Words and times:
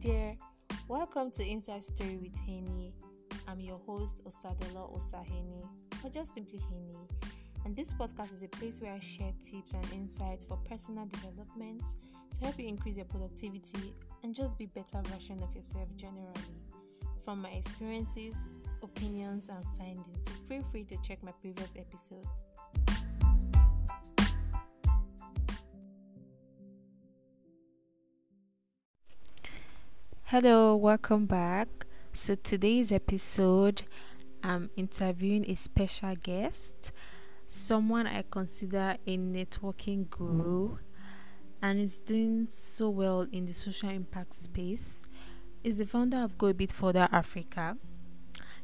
there, 0.00 0.36
welcome 0.86 1.28
to 1.28 1.44
Inside 1.44 1.82
Story 1.82 2.18
with 2.18 2.38
Henny. 2.46 2.92
I'm 3.48 3.58
your 3.58 3.80
host 3.84 4.22
Osadola 4.24 4.94
Osaheni, 4.96 5.64
or 6.04 6.10
just 6.10 6.34
simply 6.34 6.60
Henny. 6.70 6.94
And 7.64 7.74
this 7.74 7.92
podcast 7.92 8.32
is 8.32 8.44
a 8.44 8.48
place 8.48 8.80
where 8.80 8.92
I 8.92 9.00
share 9.00 9.32
tips 9.40 9.74
and 9.74 9.84
insights 9.92 10.44
for 10.44 10.56
personal 10.68 11.06
development 11.06 11.82
to 12.32 12.44
help 12.44 12.60
you 12.60 12.68
increase 12.68 12.94
your 12.94 13.06
productivity 13.06 13.92
and 14.22 14.36
just 14.36 14.56
be 14.56 14.66
a 14.66 14.68
better 14.68 15.00
version 15.10 15.42
of 15.42 15.52
yourself 15.56 15.88
generally. 15.96 16.30
From 17.24 17.42
my 17.42 17.50
experiences, 17.50 18.60
opinions, 18.84 19.48
and 19.48 19.64
findings, 19.78 20.28
feel 20.48 20.62
free 20.70 20.84
to 20.84 20.96
check 20.98 21.24
my 21.24 21.32
previous 21.32 21.74
episodes. 21.76 22.44
Hello, 30.30 30.76
welcome 30.76 31.24
back. 31.24 31.86
So, 32.12 32.34
today's 32.34 32.92
episode, 32.92 33.84
I'm 34.44 34.68
interviewing 34.76 35.48
a 35.48 35.54
special 35.54 36.14
guest, 36.16 36.92
someone 37.46 38.06
I 38.06 38.24
consider 38.30 38.98
a 39.06 39.16
networking 39.16 40.10
guru, 40.10 40.76
and 41.62 41.80
is 41.80 42.00
doing 42.00 42.48
so 42.50 42.90
well 42.90 43.26
in 43.32 43.46
the 43.46 43.54
social 43.54 43.88
impact 43.88 44.34
space. 44.34 45.02
Is 45.64 45.78
the 45.78 45.86
founder 45.86 46.18
of 46.18 46.36
Go 46.36 46.48
a 46.48 46.52
Bit 46.52 46.72
Further 46.72 47.08
Africa, 47.10 47.78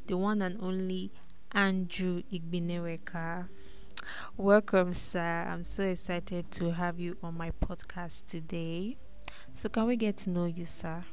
the 0.06 0.18
one 0.18 0.42
and 0.42 0.60
only 0.60 1.12
Andrew 1.52 2.24
Igbineweka. 2.30 3.48
Welcome, 4.36 4.92
sir. 4.92 5.46
I'm 5.48 5.64
so 5.64 5.84
excited 5.84 6.50
to 6.50 6.72
have 6.72 7.00
you 7.00 7.16
on 7.22 7.38
my 7.38 7.52
podcast 7.52 8.26
today. 8.26 8.98
So, 9.54 9.70
can 9.70 9.86
we 9.86 9.96
get 9.96 10.18
to 10.18 10.30
know 10.30 10.44
you, 10.44 10.66
sir? 10.66 11.04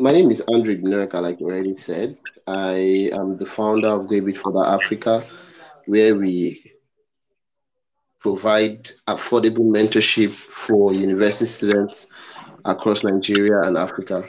My 0.00 0.10
name 0.10 0.32
is 0.32 0.42
Andrew 0.52 0.76
Igbineweka, 0.76 1.22
like 1.22 1.38
you 1.38 1.46
already 1.46 1.76
said. 1.76 2.18
I 2.48 3.10
am 3.12 3.36
the 3.36 3.46
founder 3.46 3.86
of 3.86 4.08
Go 4.08 4.16
a 4.16 4.20
Bit 4.20 4.36
Further 4.38 4.64
Africa, 4.64 5.22
where 5.86 6.16
we 6.16 6.60
provide 8.18 8.90
affordable 9.06 9.70
mentorship 9.70 10.30
for 10.30 10.92
university 10.92 11.46
students 11.46 12.08
across 12.64 13.04
Nigeria 13.04 13.60
and 13.68 13.78
Africa. 13.78 14.28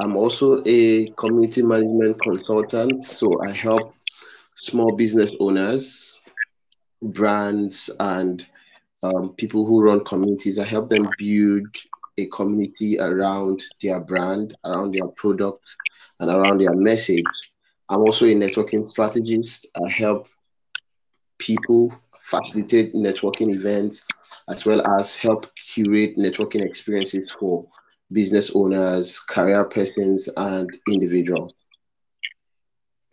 I'm 0.00 0.16
also 0.16 0.64
a 0.66 1.06
community 1.10 1.62
management 1.62 2.20
consultant, 2.20 3.04
so 3.04 3.40
I 3.40 3.52
help 3.52 3.94
small 4.56 4.96
business 4.96 5.30
owners, 5.38 6.20
brands, 7.00 7.88
and 8.00 8.44
um, 9.04 9.32
people 9.34 9.64
who 9.64 9.80
run 9.80 10.02
communities. 10.04 10.58
I 10.58 10.64
help 10.64 10.88
them 10.88 11.08
build 11.18 11.68
a 12.18 12.26
community 12.26 12.98
around 12.98 13.62
their 13.80 14.00
brand, 14.00 14.56
around 14.64 14.94
their 14.94 15.08
product, 15.08 15.76
and 16.20 16.30
around 16.30 16.60
their 16.60 16.74
message. 16.74 17.24
I'm 17.88 18.00
also 18.00 18.26
a 18.26 18.34
networking 18.34 18.86
strategist. 18.86 19.66
I 19.76 19.90
help 19.90 20.28
people 21.38 21.94
facilitate 22.20 22.94
networking 22.94 23.52
events 23.54 24.04
as 24.48 24.64
well 24.64 24.86
as 24.98 25.16
help 25.16 25.46
curate 25.74 26.16
networking 26.16 26.64
experiences 26.64 27.30
for 27.32 27.64
business 28.10 28.52
owners, 28.54 29.18
career 29.18 29.64
persons, 29.64 30.28
and 30.36 30.70
individuals. 30.88 31.52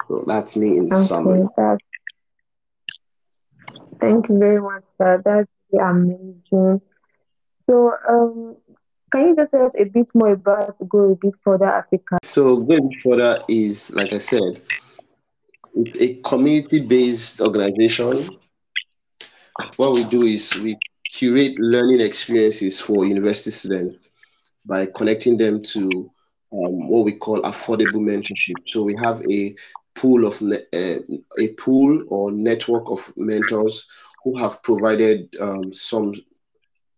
So 0.07 0.23
that's 0.25 0.55
me 0.55 0.77
in 0.77 0.85
okay, 0.85 0.95
summary. 0.95 1.47
Thank 3.99 4.29
you 4.29 4.39
very 4.39 4.61
much, 4.61 4.83
sir. 4.97 5.21
That's 5.23 5.49
amazing. 5.79 6.81
So, 7.69 7.93
um, 8.09 8.57
can 9.11 9.27
you 9.27 9.35
just 9.35 9.51
tell 9.51 9.65
us 9.65 9.73
a 9.77 9.85
bit 9.85 10.09
more 10.13 10.33
about 10.33 10.75
Go 10.87 11.11
a 11.11 11.15
Bit 11.15 11.33
Further 11.43 11.65
Africa? 11.65 12.17
So, 12.23 12.63
Go 12.63 12.75
a 12.75 12.81
Bit 12.81 12.99
Further 13.03 13.43
is, 13.47 13.93
like 13.95 14.13
I 14.13 14.19
said, 14.19 14.61
it's 15.75 15.99
a 16.01 16.15
community-based 16.21 17.41
organization. 17.41 18.27
What 19.77 19.93
we 19.93 20.03
do 20.05 20.23
is 20.23 20.55
we 20.57 20.77
curate 21.11 21.57
learning 21.59 22.01
experiences 22.01 22.79
for 22.79 23.05
university 23.05 23.51
students 23.51 24.11
by 24.67 24.85
connecting 24.85 25.37
them 25.37 25.63
to 25.63 26.11
um, 26.51 26.87
what 26.87 27.05
we 27.05 27.13
call 27.13 27.41
affordable 27.41 28.01
mentorship. 28.01 28.55
So 28.67 28.83
we 28.83 28.95
have 29.03 29.21
a 29.29 29.55
pool 29.95 30.25
of 30.25 30.41
uh, 30.41 30.99
a 31.39 31.47
pool 31.57 32.03
or 32.07 32.31
network 32.31 32.89
of 32.89 33.11
mentors 33.17 33.87
who 34.23 34.37
have 34.37 34.61
provided 34.63 35.35
um, 35.39 35.73
some 35.73 36.13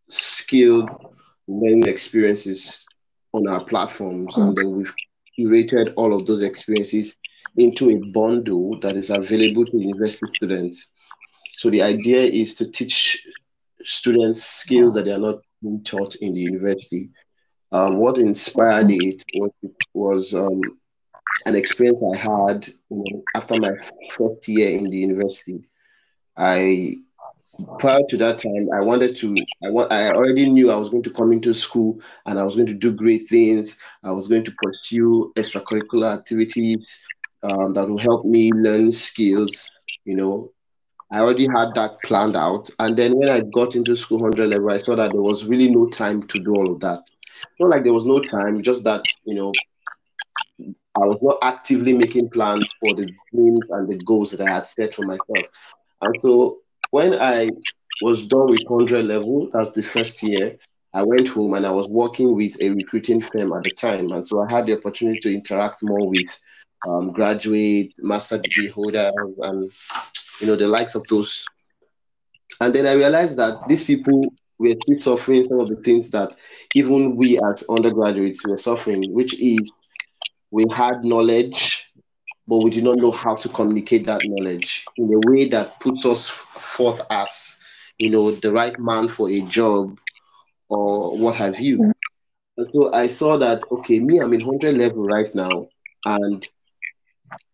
skilled 0.08 0.90
learning 1.52 1.88
experiences 1.88 2.86
on 3.34 3.48
our 3.48 3.64
platforms, 3.64 4.38
and 4.38 4.56
then 4.56 4.72
we've 4.72 4.94
curated 5.38 5.94
all 5.96 6.14
of 6.14 6.26
those 6.26 6.44
experiences 6.44 7.18
into 7.58 7.90
a 7.90 8.12
bundle 8.12 8.80
that 8.80 8.96
is 8.96 9.10
available 9.10 9.66
to 9.66 9.78
university 9.78 10.28
students. 10.32 10.92
So 11.54 11.70
the 11.70 11.82
idea 11.82 12.22
is 12.22 12.56
to 12.56 12.70
teach 12.72 13.26
students 13.84 14.44
skills 14.44 14.94
that 14.94 15.06
they 15.06 15.14
are 15.14 15.20
not 15.20 15.40
being 15.62 15.84
taught 15.84 16.16
in 16.16 16.34
the 16.34 16.42
university. 16.42 17.10
Um, 17.72 17.98
what 17.98 18.18
inspired 18.18 18.92
it 18.92 19.24
was, 19.34 19.52
was 19.94 20.34
um, 20.34 20.62
an 21.46 21.56
experience 21.56 22.02
I 22.14 22.18
had 22.18 22.68
you 22.68 23.04
know, 23.06 23.24
after 23.36 23.60
my 23.60 23.74
first 24.12 24.48
year 24.48 24.78
in 24.78 24.90
the 24.90 24.98
university. 24.98 25.64
I 26.38 26.96
prior 27.80 28.02
to 28.10 28.18
that 28.18 28.40
time, 28.40 28.70
I 28.74 28.82
wanted 28.84 29.16
to. 29.18 29.36
I 29.64 29.70
want. 29.70 29.92
I 29.92 30.10
already 30.12 30.50
knew 30.50 30.72
I 30.72 30.76
was 30.76 30.90
going 30.90 31.04
to 31.04 31.10
come 31.10 31.32
into 31.32 31.54
school 31.54 32.00
and 32.26 32.40
I 32.40 32.44
was 32.44 32.56
going 32.56 32.68
to 32.68 32.74
do 32.74 32.92
great 32.92 33.28
things. 33.28 33.78
I 34.04 34.12
was 34.12 34.28
going 34.28 34.44
to 34.46 34.52
pursue 34.52 35.32
extracurricular 35.36 36.14
activities 36.14 37.04
um, 37.44 37.74
that 37.74 37.88
will 37.88 37.98
help 37.98 38.26
me 38.26 38.52
learn 38.52 38.92
skills. 38.92 39.70
You 40.06 40.16
know, 40.16 40.52
I 41.12 41.20
already 41.20 41.48
had 41.48 41.74
that 41.76 42.02
planned 42.04 42.36
out. 42.36 42.70
And 42.80 42.98
then 42.98 43.18
when 43.18 43.30
I 43.30 43.42
got 43.42 43.76
into 43.76 43.96
school 43.96 44.20
hundred 44.20 44.50
level, 44.50 44.72
I 44.72 44.78
saw 44.78 44.96
that 44.96 45.12
there 45.12 45.22
was 45.22 45.46
really 45.46 45.70
no 45.70 45.88
time 45.88 46.24
to 46.28 46.40
do 46.40 46.54
all 46.54 46.72
of 46.72 46.80
that. 46.82 47.02
Not 47.60 47.70
like 47.70 47.84
there 47.84 47.94
was 47.94 48.06
no 48.06 48.20
time, 48.20 48.62
just 48.62 48.84
that 48.84 49.04
you 49.26 49.36
know. 49.36 49.52
I 50.94 51.06
was 51.06 51.20
not 51.22 51.38
actively 51.42 51.94
making 51.94 52.30
plans 52.30 52.68
for 52.80 52.94
the 52.94 53.10
dreams 53.34 53.66
and 53.70 53.88
the 53.88 53.98
goals 54.04 54.32
that 54.32 54.42
I 54.42 54.52
had 54.52 54.68
set 54.68 54.94
for 54.94 55.06
myself. 55.06 55.46
And 56.02 56.20
so 56.20 56.58
when 56.92 57.16
I 57.16 57.50
was 58.02 58.28
done 58.28 58.50
with 58.50 58.62
100 58.68 59.06
level, 59.06 59.50
that's 59.52 59.72
the 59.72 59.84
first 59.84 60.22
year, 60.24 60.58
I 60.94 61.04
went 61.04 61.30
home 61.30 61.54
and 61.54 61.66
I 61.66 61.72
was 61.72 61.88
working 61.88 62.36
with 62.36 62.62
a 62.62 62.70
recruiting 62.70 63.22
firm 63.22 63.54
at 63.54 63.64
the 63.64 63.72
time. 63.72 64.12
And 64.12 64.26
so 64.26 64.42
I 64.42 64.52
had 64.52 64.66
the 64.66 64.78
opportunity 64.78 65.20
to 65.22 65.34
interact 65.34 65.82
more 65.84 66.10
with 66.10 66.40
um, 66.88 67.12
graduate, 67.12 67.94
master 68.02 68.38
degree 68.38 68.68
holders, 68.68 69.14
and 69.42 69.72
you 70.40 70.48
know 70.48 70.56
the 70.56 70.68
likes 70.68 70.96
of 70.96 71.06
those. 71.08 71.46
And 72.60 72.74
then 72.74 72.88
I 72.88 72.94
realized 72.94 73.38
that 73.38 73.68
these 73.68 73.84
people 73.84 74.34
were 74.58 74.76
still 74.84 75.18
suffering 75.18 75.44
some 75.44 75.60
of 75.60 75.70
the 75.70 75.76
things 75.78 76.10
that 76.12 76.36
even 76.76 77.16
we 77.16 77.40
as 77.50 77.64
undergraduates 77.70 78.46
were 78.46 78.58
suffering, 78.58 79.14
which 79.14 79.40
is 79.40 79.88
we 80.50 80.66
had 80.76 81.06
knowledge, 81.06 81.81
but 82.52 82.66
we 82.66 82.70
do 82.70 82.82
not 82.82 82.98
know 82.98 83.12
how 83.12 83.34
to 83.34 83.48
communicate 83.48 84.06
that 84.06 84.20
knowledge 84.26 84.84
in 84.98 85.06
a 85.06 85.32
way 85.32 85.48
that 85.48 85.80
puts 85.80 86.06
us 86.06 86.28
forth 86.28 87.00
as, 87.10 87.58
you 87.98 88.10
know, 88.10 88.32
the 88.32 88.52
right 88.52 88.78
man 88.78 89.08
for 89.08 89.30
a 89.30 89.40
job 89.44 89.98
or 90.68 91.18
what 91.18 91.36
have 91.36 91.62
you. 91.62 91.78
Mm-hmm. 91.78 91.92
And 92.58 92.68
so 92.74 92.94
I 92.94 93.08
saw 93.08 93.38
that, 93.38 93.64
okay, 93.72 94.02
me, 94.02 94.20
I'm 94.20 94.34
in 94.34 94.46
100 94.46 94.76
level 94.76 95.06
right 95.06 95.34
now, 95.34 95.70
and 96.06 96.46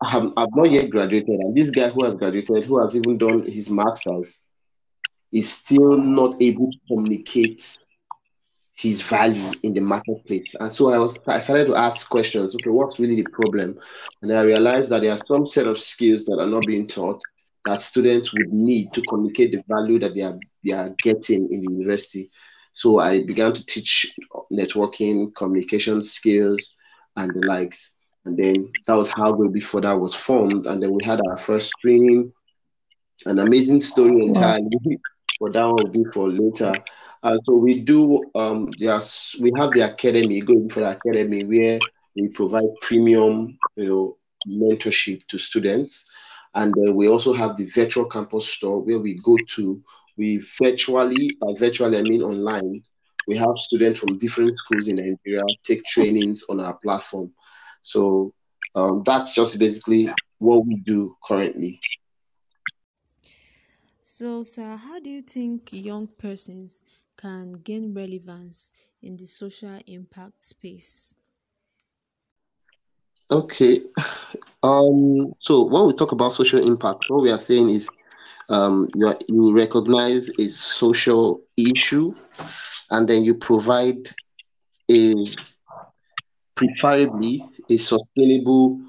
I'm, 0.01 0.33
I've 0.35 0.55
not 0.55 0.71
yet 0.71 0.89
graduated. 0.89 1.41
And 1.41 1.55
this 1.55 1.69
guy 1.69 1.89
who 1.89 2.03
has 2.03 2.15
graduated, 2.15 2.65
who 2.65 2.81
has 2.81 2.95
even 2.95 3.19
done 3.19 3.45
his 3.45 3.69
master's, 3.69 4.41
is 5.31 5.47
still 5.47 5.99
not 5.99 6.41
able 6.41 6.71
to 6.71 6.77
communicate 6.87 7.85
his 8.77 9.01
value 9.01 9.51
in 9.63 9.73
the 9.73 9.81
marketplace. 9.81 10.55
And 10.59 10.71
so 10.71 10.89
I 10.91 10.99
was 10.99 11.17
I 11.25 11.39
started 11.39 11.67
to 11.67 11.75
ask 11.75 12.07
questions. 12.09 12.53
Okay, 12.55 12.69
what's 12.69 12.99
really 12.99 13.15
the 13.15 13.29
problem? 13.31 13.79
And 14.21 14.31
I 14.31 14.41
realized 14.41 14.89
that 14.91 15.01
there 15.01 15.11
are 15.11 15.27
some 15.27 15.47
set 15.47 15.67
of 15.67 15.79
skills 15.79 16.25
that 16.25 16.37
are 16.39 16.47
not 16.47 16.65
being 16.65 16.87
taught 16.87 17.21
that 17.65 17.81
students 17.81 18.31
would 18.33 18.53
need 18.53 18.93
to 18.93 19.01
communicate 19.09 19.51
the 19.51 19.63
value 19.67 19.99
that 19.99 20.13
they 20.13 20.21
are 20.21 20.37
they 20.63 20.73
are 20.73 20.93
getting 21.01 21.51
in 21.51 21.61
the 21.61 21.71
university. 21.71 22.29
So 22.73 22.99
I 22.99 23.23
began 23.23 23.53
to 23.53 23.65
teach 23.65 24.13
networking, 24.53 25.33
communication 25.35 26.03
skills, 26.03 26.75
and 27.15 27.31
the 27.33 27.47
likes. 27.47 27.95
And 28.25 28.37
then 28.37 28.71
that 28.85 28.93
was 28.93 29.09
how 29.09 29.31
Go 29.31 29.47
Before 29.47 29.81
that 29.81 29.99
was 29.99 30.13
formed. 30.13 30.67
And 30.67 30.83
then 30.83 30.91
we 30.91 31.03
had 31.03 31.19
our 31.27 31.37
first 31.37 31.73
training, 31.81 32.31
an 33.25 33.39
amazing 33.39 33.79
story 33.79 34.23
entirely, 34.23 34.99
but 35.39 35.53
that 35.53 35.65
will 35.65 35.87
be 35.87 36.03
for 36.13 36.29
later. 36.29 36.75
Uh, 37.23 37.37
so 37.45 37.55
we 37.55 37.79
do 37.79 38.23
um 38.35 38.69
yes 38.77 39.35
we 39.39 39.51
have 39.57 39.71
the 39.71 39.81
academy 39.81 40.39
going 40.39 40.69
for 40.69 40.81
the 40.81 40.89
academy 40.89 41.43
where 41.43 41.79
we 42.15 42.27
provide 42.29 42.69
premium 42.81 43.57
you 43.75 43.85
know 43.87 44.13
mentorship 44.47 45.25
to 45.27 45.37
students 45.37 46.09
and 46.55 46.73
we 46.93 47.07
also 47.07 47.33
have 47.33 47.57
the 47.57 47.65
virtual 47.65 48.05
campus 48.05 48.47
store 48.47 48.83
where 48.83 48.99
we 48.99 49.15
go 49.15 49.35
to 49.47 49.81
we 50.15 50.37
virtually 50.61 51.31
by 51.41 51.53
virtually 51.57 51.97
i 51.97 52.01
mean 52.03 52.21
online 52.21 52.81
we 53.27 53.35
have 53.35 53.53
students 53.57 53.99
from 53.99 54.17
different 54.17 54.57
schools 54.57 54.87
in 54.87 54.95
Nigeria 54.95 55.43
take 55.63 55.83
trainings 55.85 56.43
on 56.49 56.61
our 56.61 56.73
platform. 56.75 57.31
So 57.81 58.33
um, 58.73 59.03
that's 59.05 59.35
just 59.35 59.59
basically 59.59 60.09
what 60.39 60.65
we 60.65 60.77
do 60.77 61.13
currently. 61.23 61.79
So, 64.01 64.41
sir, 64.43 64.77
how 64.77 64.99
do 65.01 65.09
you 65.09 65.21
think 65.21 65.69
young 65.73 66.07
persons 66.07 66.81
can 67.17 67.53
gain 67.53 67.93
relevance 67.93 68.71
in 69.01 69.17
the 69.17 69.25
social 69.25 69.79
impact 69.87 70.43
space? 70.43 71.15
Okay. 73.29 73.79
Um, 74.63 75.33
so 75.39 75.63
when 75.63 75.85
we 75.85 75.93
talk 75.93 76.11
about 76.11 76.33
social 76.33 76.65
impact, 76.65 77.05
what 77.07 77.21
we 77.21 77.31
are 77.31 77.37
saying 77.37 77.69
is 77.69 77.89
um, 78.49 78.89
you, 78.95 79.07
are, 79.07 79.17
you 79.29 79.55
recognize 79.55 80.29
a 80.39 80.47
social 80.49 81.41
issue 81.55 82.13
and 82.91 83.07
then 83.07 83.23
you 83.23 83.35
provide 83.35 84.07
a 84.91 85.13
preferably 86.55 87.43
a 87.69 87.77
sustainable 87.77 88.79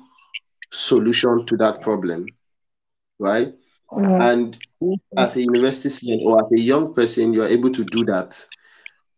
solution 0.72 1.44
to 1.46 1.56
that 1.58 1.80
problem, 1.82 2.26
right? 3.18 3.52
Yeah. 3.96 4.30
And 4.30 4.58
Mm-hmm. 4.82 4.96
as 5.16 5.36
a 5.36 5.40
university 5.42 5.88
student 5.88 6.22
or 6.24 6.44
as 6.44 6.52
a 6.52 6.60
young 6.60 6.94
person, 6.94 7.32
you 7.32 7.42
are 7.42 7.48
able 7.48 7.70
to 7.70 7.84
do 7.84 8.04
that. 8.06 8.38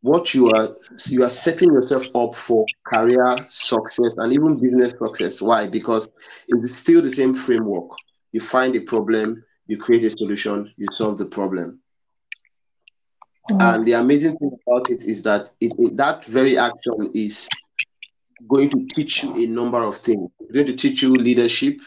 What 0.03 0.35
you 0.35 0.51
are 0.51 0.69
you 1.11 1.23
are 1.25 1.29
setting 1.31 1.73
yourself 1.73 2.05
up 2.17 2.35
for 2.35 2.71
career 2.87 3.45
success 3.49 4.15
and 4.17 4.33
even 4.33 4.59
business 4.59 4.99
success. 4.99 5.43
Why? 5.43 5.67
Because 5.67 6.09
it's 6.49 6.75
still 6.75 7.03
the 7.03 7.11
same 7.11 7.35
framework. 7.35 7.91
You 8.33 8.41
find 8.41 8.75
a 8.77 8.81
problem, 8.81 9.43
you 9.67 9.77
create 9.79 10.05
a 10.05 10.11
solution, 10.11 10.73
you 10.77 10.89
solve 10.95 11.19
the 11.19 11.27
problem. 11.27 11.81
Yeah. 13.49 13.75
And 13.75 13.85
the 13.87 13.93
amazing 13.93 14.37
thing 14.39 14.51
about 14.67 14.91
it 14.91 15.05
is 15.05 15.23
that 15.23 15.51
it, 15.61 15.73
it- 15.79 15.97
that 15.97 16.25
very 16.25 16.57
action 16.57 17.11
is 17.15 17.49
going 18.49 18.71
to 18.71 18.87
teach 18.95 19.23
you 19.23 19.35
a 19.45 19.47
number 19.47 19.83
of 19.83 19.95
things. 19.97 20.31
It's 20.41 20.53
going 20.53 20.67
to 20.67 20.75
teach 20.77 21.03
you 21.03 21.15
leadership 21.15 21.81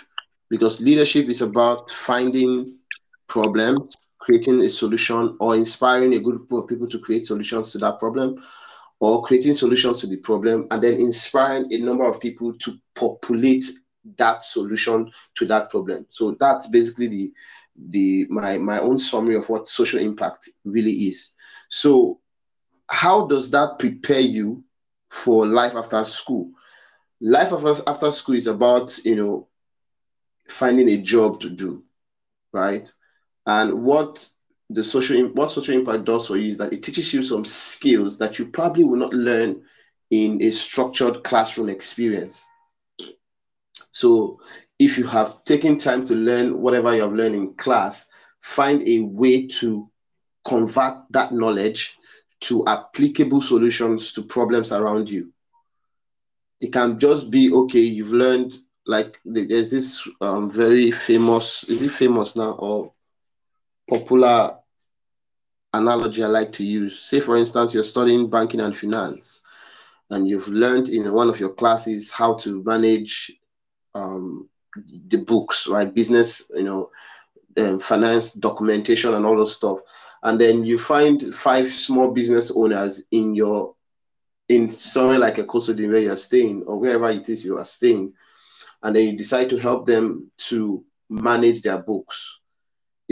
because 0.50 0.82
leadership 0.82 1.28
is 1.30 1.42
about 1.42 1.90
finding 1.90 2.78
problems, 3.34 3.96
creating 4.20 4.62
a 4.62 4.70
solution, 4.70 5.36
or 5.40 5.56
inspiring 5.56 6.14
a 6.14 6.20
group 6.20 6.52
of 6.52 6.68
people 6.68 6.88
to 6.88 7.00
create 7.00 7.26
solutions 7.26 7.72
to 7.72 7.80
that 7.80 7.98
problem, 7.98 8.36
or 9.00 9.24
creating 9.24 9.56
solutions 9.56 10.00
to 10.02 10.08
the 10.08 10.18
problem, 10.18 10.68
and 10.70 10.84
then 10.84 10.94
inspiring 11.00 11.66
a 11.74 11.78
number 11.80 12.08
of 12.08 12.22
people 12.22 12.54
to 12.60 12.72
populate 12.94 13.66
that 14.18 14.44
solution 14.44 15.12
to 15.34 15.46
that 15.46 15.72
problem. 15.72 16.06
So 16.10 16.38
that's 16.40 16.68
basically 16.68 17.08
the 17.08 17.34
the 17.90 18.28
my 18.30 18.60
my 18.60 18.80
own 18.80 19.00
summary 19.00 19.36
of 19.36 19.50
what 19.50 19.68
social 19.68 20.00
impact 20.00 20.48
really 20.64 20.92
is. 20.92 21.34
So 21.70 22.20
how 22.88 23.26
does 23.26 23.50
that 23.50 23.80
prepare 23.80 24.20
you 24.20 24.64
for 25.10 25.48
life 25.48 25.76
after 25.76 26.04
school? 26.04 26.52
Life 27.20 27.52
after 27.88 28.12
school 28.12 28.36
is 28.36 28.48
about, 28.48 28.96
you 29.04 29.16
know, 29.16 29.48
finding 30.48 30.90
a 30.90 30.98
job 30.98 31.40
to 31.40 31.50
do, 31.50 31.84
right? 32.52 32.94
And 33.46 33.84
what 33.84 34.28
the 34.70 34.84
social 34.84 35.28
what 35.30 35.52
social 35.52 35.76
impact 35.76 36.06
does 36.06 36.28
for 36.28 36.38
you 36.38 36.50
is 36.52 36.58
that 36.58 36.74
it 36.74 36.84
teaches 36.84 37.14
you 37.14 37.24
some 37.24 37.46
skills 37.46 38.18
that 38.18 38.40
you 38.40 38.46
probably 38.48 38.84
will 38.84 38.98
not 38.98 39.14
learn 39.14 39.62
in 40.10 40.42
a 40.42 40.52
structured 40.52 41.24
classroom 41.24 41.70
experience. 41.70 42.46
So 43.92 44.40
if 44.80 44.98
you 44.98 45.08
have 45.08 45.44
taken 45.44 45.78
time 45.78 46.04
to 46.06 46.16
learn 46.16 46.60
whatever 46.60 46.96
you 46.96 47.02
have 47.02 47.14
learned 47.14 47.36
in 47.36 47.54
class, 47.56 48.10
find 48.42 48.88
a 48.88 49.02
way 49.02 49.48
to 49.48 49.90
convert 50.46 50.98
that 51.12 51.32
knowledge 51.32 51.98
to 52.42 52.66
applicable 52.68 53.42
solutions 53.42 54.12
to 54.14 54.22
problems 54.22 54.72
around 54.72 55.10
you. 55.10 55.32
It 56.60 56.74
can 56.74 57.00
just 57.00 57.30
be 57.32 57.52
okay, 57.52 57.80
you've 57.80 58.12
learned 58.12 58.54
like 58.86 59.20
there's 59.24 59.72
this 59.72 60.06
um, 60.20 60.52
very 60.52 60.92
famous, 60.92 61.64
is 61.70 61.82
it 61.82 61.92
famous 61.92 62.36
now 62.36 62.52
or 62.52 62.92
popular 63.90 64.58
analogy 65.74 66.24
I 66.24 66.28
like 66.28 66.52
to 66.54 66.64
use? 66.64 67.00
Say, 67.00 67.20
for 67.20 67.38
instance, 67.38 67.74
you're 67.74 67.84
studying 67.84 68.30
banking 68.30 68.62
and 68.62 68.76
finance, 68.76 69.42
and 70.10 70.30
you've 70.30 70.48
learned 70.48 70.90
in 70.90 71.12
one 71.12 71.30
of 71.30 71.40
your 71.40 71.54
classes 71.54 72.12
how 72.12 72.36
to 72.36 72.64
manage 72.64 73.32
um, 73.96 74.50
the 75.08 75.18
books, 75.18 75.68
right? 75.68 75.94
Business, 75.94 76.52
you 76.54 76.64
know, 76.64 76.92
um, 77.58 77.80
finance 77.80 78.34
documentation 78.34 79.14
and 79.14 79.26
all 79.26 79.38
those 79.38 79.56
stuff. 79.56 79.80
And 80.24 80.40
then 80.40 80.64
you 80.64 80.78
find 80.78 81.36
five 81.36 81.68
small 81.68 82.12
business 82.12 82.52
owners 82.56 83.04
in 83.12 83.36
your 83.36 83.76
in 84.50 84.70
somewhere 84.70 85.20
like 85.20 85.38
a 85.38 85.44
coastal 85.44 85.76
where 85.76 86.00
you're 86.00 86.16
staying 86.16 86.64
or 86.64 86.78
wherever 86.78 87.10
it 87.10 87.28
is 87.30 87.46
you 87.46 87.58
are 87.58 87.66
staying, 87.66 88.14
and 88.82 88.96
then 88.96 89.08
you 89.08 89.18
decide 89.18 89.50
to 89.50 89.58
help 89.58 89.86
them 89.86 90.32
to 90.38 90.84
manage 91.10 91.62
their 91.62 91.80
books. 91.80 92.40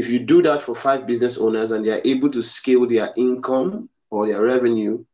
If 0.02 0.10
you 0.10 0.18
do 0.18 0.42
that 0.42 0.64
for 0.64 0.74
five 0.74 1.06
business 1.06 1.38
owners 1.38 1.70
and 1.70 1.86
they 1.86 1.92
are 1.92 2.02
able 2.04 2.32
to 2.32 2.42
scale 2.42 2.88
their 2.88 3.14
income 3.16 3.88
or 4.10 4.26
their 4.26 4.42
revenue, 4.42 5.06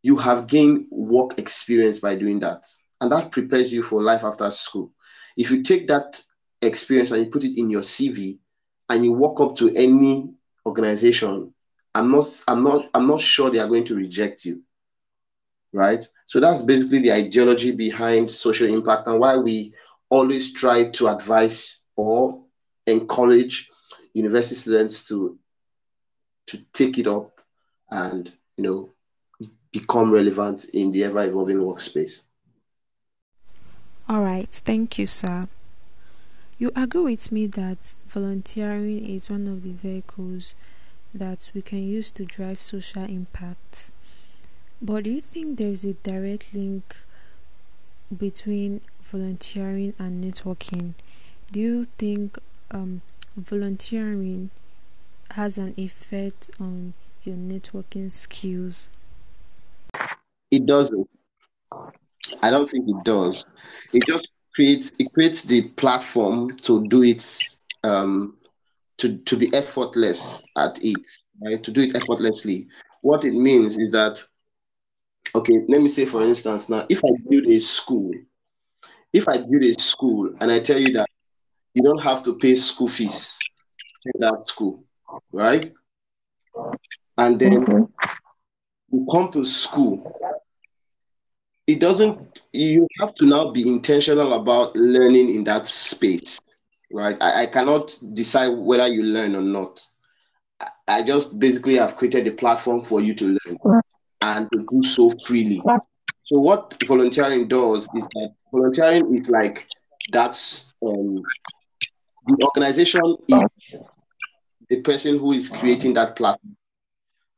you 0.00 0.16
have 0.16 0.46
gained 0.46 0.86
work 0.92 1.36
experience 1.40 1.98
by 1.98 2.14
doing 2.14 2.38
that. 2.38 2.64
And 3.00 3.10
that 3.10 3.32
prepares 3.32 3.72
you 3.72 3.82
for 3.82 4.00
life 4.00 4.22
after 4.22 4.48
school. 4.52 4.92
If 5.36 5.50
you 5.50 5.64
take 5.64 5.88
that 5.88 6.22
experience 6.62 7.10
and 7.10 7.24
you 7.24 7.32
put 7.32 7.42
it 7.42 7.58
in 7.58 7.68
your 7.68 7.82
CV 7.82 8.38
and 8.88 9.04
you 9.04 9.12
walk 9.12 9.40
up 9.40 9.56
to 9.56 9.74
any 9.74 10.32
organization, 10.64 11.52
I'm 11.92 12.12
not 12.12 12.26
I'm 12.46 12.62
not 12.62 12.88
I'm 12.94 13.08
not 13.08 13.20
sure 13.20 13.50
they 13.50 13.58
are 13.58 13.66
going 13.66 13.86
to 13.86 13.96
reject 13.96 14.44
you. 14.44 14.62
Right? 15.72 16.06
So 16.26 16.38
that's 16.38 16.62
basically 16.62 17.00
the 17.00 17.12
ideology 17.12 17.72
behind 17.72 18.30
social 18.30 18.72
impact 18.72 19.08
and 19.08 19.18
why 19.18 19.36
we 19.36 19.74
always 20.10 20.52
try 20.52 20.90
to 20.90 21.08
advise 21.08 21.78
or 21.96 22.44
encourage 22.86 23.68
university 24.16 24.54
students 24.54 25.06
to 25.08 25.38
to 26.46 26.58
take 26.72 26.98
it 26.98 27.06
up 27.06 27.40
and 27.90 28.32
you 28.56 28.64
know 28.64 28.90
become 29.72 30.10
relevant 30.10 30.64
in 30.72 30.90
the 30.90 31.04
ever 31.04 31.24
evolving 31.24 31.58
workspace. 31.58 32.22
All 34.08 34.22
right, 34.22 34.48
thank 34.50 34.98
you, 34.98 35.06
sir. 35.06 35.48
You 36.58 36.70
agree 36.74 37.02
with 37.02 37.30
me 37.30 37.46
that 37.48 37.94
volunteering 38.08 39.04
is 39.04 39.28
one 39.28 39.46
of 39.46 39.62
the 39.62 39.72
vehicles 39.72 40.54
that 41.12 41.50
we 41.54 41.60
can 41.60 41.82
use 41.82 42.10
to 42.12 42.24
drive 42.24 42.62
social 42.62 43.04
impact. 43.04 43.90
But 44.80 45.04
do 45.04 45.10
you 45.10 45.20
think 45.20 45.58
there's 45.58 45.84
a 45.84 45.92
direct 45.92 46.54
link 46.54 46.96
between 48.16 48.80
volunteering 49.02 49.92
and 49.98 50.24
networking? 50.24 50.94
Do 51.52 51.60
you 51.60 51.84
think 51.98 52.38
um, 52.70 53.02
volunteering 53.36 54.50
has 55.32 55.58
an 55.58 55.74
effect 55.76 56.50
on 56.58 56.94
your 57.24 57.36
networking 57.36 58.10
skills? 58.10 58.90
It 60.50 60.66
doesn't. 60.66 61.08
I 62.42 62.50
don't 62.50 62.70
think 62.70 62.88
it 62.88 63.04
does. 63.04 63.44
It 63.92 64.04
just 64.06 64.26
creates 64.54 64.92
it 64.98 65.12
creates 65.12 65.42
the 65.42 65.62
platform 65.70 66.56
to 66.58 66.86
do 66.88 67.02
it 67.02 67.24
um, 67.84 68.36
to 68.98 69.16
to 69.18 69.36
be 69.36 69.52
effortless 69.54 70.42
at 70.56 70.78
it, 70.82 71.06
right? 71.42 71.62
To 71.62 71.70
do 71.70 71.82
it 71.82 71.96
effortlessly. 71.96 72.68
What 73.02 73.24
it 73.24 73.34
means 73.34 73.78
is 73.78 73.90
that 73.92 74.22
okay, 75.34 75.60
let 75.68 75.82
me 75.82 75.88
say 75.88 76.06
for 76.06 76.22
instance 76.22 76.68
now, 76.68 76.86
if 76.88 77.04
I 77.04 77.10
build 77.28 77.46
a 77.46 77.58
school, 77.58 78.12
if 79.12 79.28
I 79.28 79.38
build 79.38 79.62
a 79.62 79.74
school 79.74 80.34
and 80.40 80.50
I 80.50 80.60
tell 80.60 80.78
you 80.78 80.92
that 80.94 81.08
you 81.76 81.82
don't 81.82 82.02
have 82.02 82.22
to 82.24 82.38
pay 82.38 82.54
school 82.54 82.88
fees 82.88 83.38
in 84.06 84.20
that 84.20 84.44
school, 84.44 84.82
right? 85.32 85.72
And 87.18 87.38
then 87.38 87.52
you 88.90 89.06
come 89.12 89.30
to 89.32 89.44
school 89.44 90.12
it 91.66 91.80
doesn't 91.80 92.40
you 92.52 92.86
have 93.00 93.14
to 93.16 93.26
now 93.26 93.50
be 93.50 93.68
intentional 93.68 94.34
about 94.34 94.76
learning 94.76 95.34
in 95.34 95.42
that 95.44 95.66
space 95.66 96.38
right? 96.92 97.16
I, 97.20 97.42
I 97.42 97.46
cannot 97.46 97.96
decide 98.12 98.48
whether 98.48 98.86
you 98.92 99.02
learn 99.02 99.34
or 99.34 99.42
not. 99.42 99.84
I, 100.60 100.68
I 100.88 101.02
just 101.02 101.38
basically 101.38 101.74
have 101.76 101.96
created 101.96 102.26
a 102.28 102.32
platform 102.32 102.84
for 102.84 103.00
you 103.00 103.14
to 103.14 103.36
learn 103.46 103.58
and 104.22 104.48
to 104.52 104.66
do 104.70 104.82
so 104.82 105.10
freely. 105.26 105.62
So 106.24 106.38
what 106.40 106.76
volunteering 106.86 107.48
does 107.48 107.88
is 107.94 108.06
that 108.06 108.34
volunteering 108.52 109.14
is 109.14 109.30
like 109.30 109.66
that's 110.12 110.74
um, 110.84 111.22
the 112.26 112.44
organization 112.44 113.16
is 113.28 113.82
the 114.68 114.80
person 114.80 115.18
who 115.18 115.32
is 115.32 115.48
creating 115.48 115.94
that 115.94 116.16
platform 116.16 116.56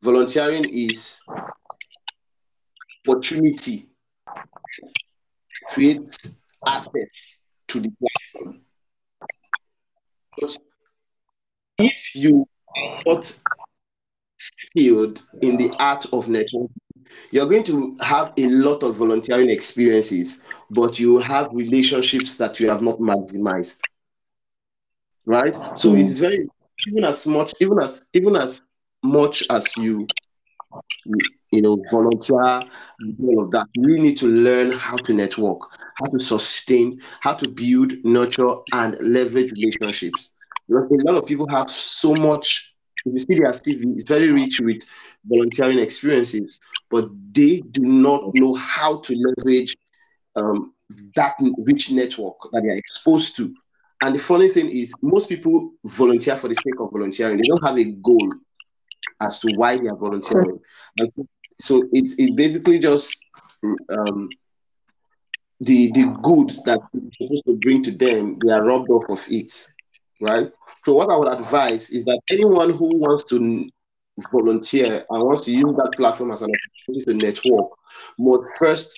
volunteering 0.03 0.65
is 0.71 1.23
opportunity 3.07 3.87
creates 5.71 6.37
assets 6.67 7.41
to 7.67 7.81
the 7.81 7.91
platform. 8.01 8.61
If 11.79 12.15
you 12.15 12.47
are 12.77 13.03
not 13.07 13.39
skilled 14.39 15.23
in 15.43 15.57
the 15.57 15.75
art 15.79 16.05
of 16.07 16.27
networking, 16.27 16.71
you're 17.31 17.49
going 17.49 17.65
to 17.65 17.97
have 18.01 18.33
a 18.37 18.49
lot 18.49 18.83
of 18.83 18.97
volunteering 18.97 19.51
experiences, 19.51 20.43
but 20.71 20.99
you 20.99 21.19
have 21.19 21.49
relationships 21.53 22.37
that 22.37 22.61
you 22.61 22.69
have 22.69 22.83
not 22.83 22.99
maximized. 22.99 23.81
Right? 25.29 25.55
So 25.79 25.95
it 25.95 26.01
is 26.01 26.19
very 26.19 26.49
even 26.87 27.05
as 27.05 27.27
much, 27.27 27.53
even 27.61 27.79
as 27.81 28.03
even 28.15 28.35
as 28.37 28.63
much 29.03 29.45
as 29.51 29.77
you 29.77 30.07
you 31.51 31.63
know, 31.63 31.83
volunteer, 31.91 32.39
all 32.39 33.43
of 33.43 33.51
that. 33.53 33.67
We 33.79 33.95
need 33.95 34.19
to 34.19 34.27
learn 34.29 34.71
how 34.73 34.97
to 34.97 35.13
network, 35.13 35.61
how 35.99 36.07
to 36.07 36.21
sustain, 36.21 37.01
how 37.21 37.35
to 37.35 37.49
build, 37.49 37.93
nurture, 38.05 38.57
and 38.73 38.99
leverage 39.01 39.53
relationships. 39.53 40.31
a 40.71 40.75
lot 40.75 41.17
of 41.17 41.27
people 41.27 41.47
have 41.49 41.71
so 41.71 42.15
much. 42.15 42.75
If 43.05 43.13
you 43.13 43.19
see 43.19 43.35
their 43.41 43.53
CV, 43.53 43.95
it's 43.95 44.05
very 44.05 44.31
rich 44.31 44.61
with 44.63 44.83
volunteering 45.25 45.79
experiences, 45.79 46.61
but 46.91 47.09
they 47.33 47.61
do 47.71 47.83
not 47.83 48.35
know 48.35 48.55
how 48.55 48.99
to 49.01 49.15
leverage 49.15 49.77
um, 50.37 50.75
that 51.15 51.35
rich 51.59 51.93
network 51.93 52.37
that 52.53 52.63
they 52.63 52.69
are 52.71 52.77
exposed 52.77 53.37
to. 53.37 53.55
And 54.01 54.15
the 54.15 54.19
funny 54.19 54.49
thing 54.49 54.71
is, 54.71 54.95
most 55.03 55.29
people 55.29 55.71
volunteer 55.85 56.37
for 56.37 56.49
the 56.49 56.55
sake 56.55 56.81
of 56.81 56.91
volunteering. 56.93 57.39
They 57.39 57.49
don't 57.49 57.67
have 57.67 57.79
a 57.79 57.85
goal 57.85 58.33
as 59.21 59.41
to 59.41 59.53
why 59.57 59.77
they 59.77 59.89
are 59.89 59.97
volunteering. 59.97 60.59
And 60.99 61.11
so 61.61 61.83
it's 61.93 62.15
it 62.19 62.37
basically 62.37 62.79
just 62.79 63.17
um, 63.65 64.29
the 65.61 65.91
the 65.93 66.17
good 66.23 66.51
that 66.65 66.79
supposed 67.13 67.45
to 67.47 67.59
bring 67.61 67.83
to 67.83 67.91
them, 67.91 68.39
they 68.39 68.53
are 68.53 68.65
robbed 68.65 68.91
off 68.91 69.11
of 69.11 69.25
it, 69.29 69.53
right? 70.21 70.51
So 70.85 70.95
what 70.95 71.11
I 71.11 71.17
would 71.17 71.33
advise 71.33 71.91
is 71.91 72.05
that 72.05 72.21
anyone 72.31 72.71
who 72.71 72.87
wants 72.97 73.25
to 73.25 73.69
volunteer 74.33 75.05
and 75.11 75.23
wants 75.23 75.43
to 75.43 75.53
use 75.53 75.75
that 75.77 75.93
platform 75.97 76.31
as 76.31 76.43
an 76.43 76.51
opportunity 76.51 77.05
to 77.05 77.27
network 77.27 77.71
must 78.19 78.45
first 78.59 78.93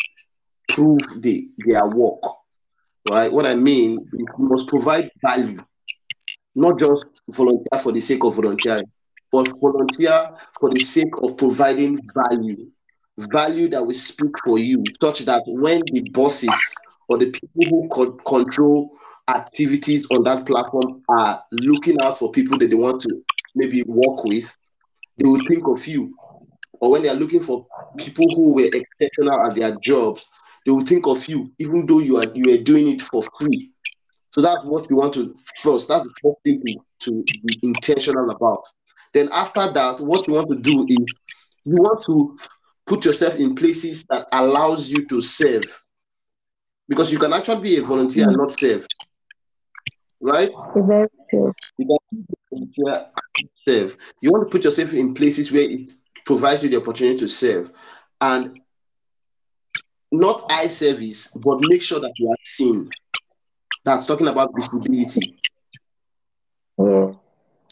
prove 0.68 1.00
the, 1.22 1.48
their 1.66 1.86
work, 1.86 2.20
right? 3.08 3.32
What 3.32 3.46
I 3.46 3.54
mean 3.54 3.98
is 4.12 4.20
you 4.38 4.48
must 4.48 4.68
provide 4.68 5.10
value, 5.22 5.58
not 6.54 6.78
just 6.78 7.06
volunteer 7.28 7.80
for 7.80 7.92
the 7.92 8.00
sake 8.00 8.24
of 8.24 8.34
volunteering 8.34 8.86
but 9.32 9.48
volunteer 9.60 10.30
for 10.58 10.70
the 10.70 10.80
sake 10.80 11.12
of 11.22 11.36
providing 11.36 11.98
value, 12.14 12.68
value 13.18 13.68
that 13.68 13.84
will 13.84 13.94
speak 13.94 14.32
for 14.44 14.58
you, 14.58 14.84
such 15.00 15.20
that 15.20 15.42
when 15.46 15.80
the 15.92 16.00
bosses 16.10 16.76
or 17.08 17.18
the 17.18 17.30
people 17.30 17.64
who 17.64 17.88
co- 17.88 18.12
control 18.12 18.90
activities 19.28 20.06
on 20.10 20.24
that 20.24 20.46
platform 20.46 21.02
are 21.08 21.42
looking 21.52 22.00
out 22.00 22.18
for 22.18 22.32
people 22.32 22.58
that 22.58 22.70
they 22.70 22.76
want 22.76 23.00
to 23.02 23.22
maybe 23.54 23.82
work 23.84 24.24
with, 24.24 24.56
they 25.18 25.28
will 25.28 25.40
think 25.48 25.66
of 25.66 25.86
you. 25.86 26.12
Or 26.80 26.90
when 26.92 27.02
they 27.02 27.08
are 27.08 27.14
looking 27.14 27.40
for 27.40 27.66
people 27.98 28.34
who 28.34 28.54
were 28.54 28.64
exceptional 28.64 29.46
at 29.46 29.54
their 29.54 29.76
jobs, 29.84 30.28
they 30.64 30.72
will 30.72 30.84
think 30.84 31.06
of 31.06 31.26
you, 31.28 31.50
even 31.58 31.86
though 31.86 32.00
you 32.00 32.18
are 32.18 32.26
you 32.34 32.54
are 32.54 32.62
doing 32.62 32.88
it 32.88 33.02
for 33.02 33.22
free. 33.38 33.70
So 34.32 34.40
that's 34.40 34.64
what 34.64 34.88
we 34.88 34.96
want 34.96 35.14
to 35.14 35.34
first. 35.58 35.88
That's 35.88 36.04
the 36.04 36.14
first 36.22 36.36
thing 36.44 36.62
to, 37.00 37.24
to 37.24 37.38
be 37.44 37.58
intentional 37.62 38.30
about. 38.30 38.64
Then 39.12 39.28
after 39.32 39.72
that, 39.72 40.00
what 40.00 40.28
you 40.28 40.34
want 40.34 40.48
to 40.50 40.56
do 40.56 40.86
is 40.88 41.20
you 41.64 41.76
want 41.76 42.02
to 42.06 42.36
put 42.86 43.04
yourself 43.04 43.36
in 43.36 43.54
places 43.54 44.04
that 44.08 44.28
allows 44.32 44.88
you 44.88 45.06
to 45.06 45.20
serve. 45.20 45.82
Because 46.88 47.12
you 47.12 47.18
can 47.18 47.32
actually 47.32 47.62
be 47.62 47.78
a 47.78 47.82
volunteer 47.82 48.28
and 48.28 48.36
not 48.36 48.52
serve. 48.52 48.86
Right? 50.20 50.50
Very 50.76 51.08
true. 51.28 51.52
You 51.78 51.86
can 51.86 52.24
be 52.26 52.34
a 52.34 52.54
volunteer 52.54 53.06
and 53.38 53.48
serve. 53.66 53.96
You 54.20 54.32
want 54.32 54.46
to 54.46 54.50
put 54.50 54.64
yourself 54.64 54.92
in 54.92 55.14
places 55.14 55.50
where 55.50 55.68
it 55.68 55.90
provides 56.24 56.62
you 56.62 56.68
the 56.68 56.76
opportunity 56.76 57.18
to 57.18 57.28
serve. 57.28 57.72
And 58.20 58.59
not 60.12 60.50
eye 60.50 60.66
service, 60.66 61.28
but 61.28 61.58
make 61.68 61.82
sure 61.82 62.00
that 62.00 62.12
you 62.16 62.28
are 62.28 62.36
seen. 62.44 62.90
That's 63.84 64.06
talking 64.06 64.28
about 64.28 64.52
visibility. 64.54 65.40
Yeah. 66.78 67.12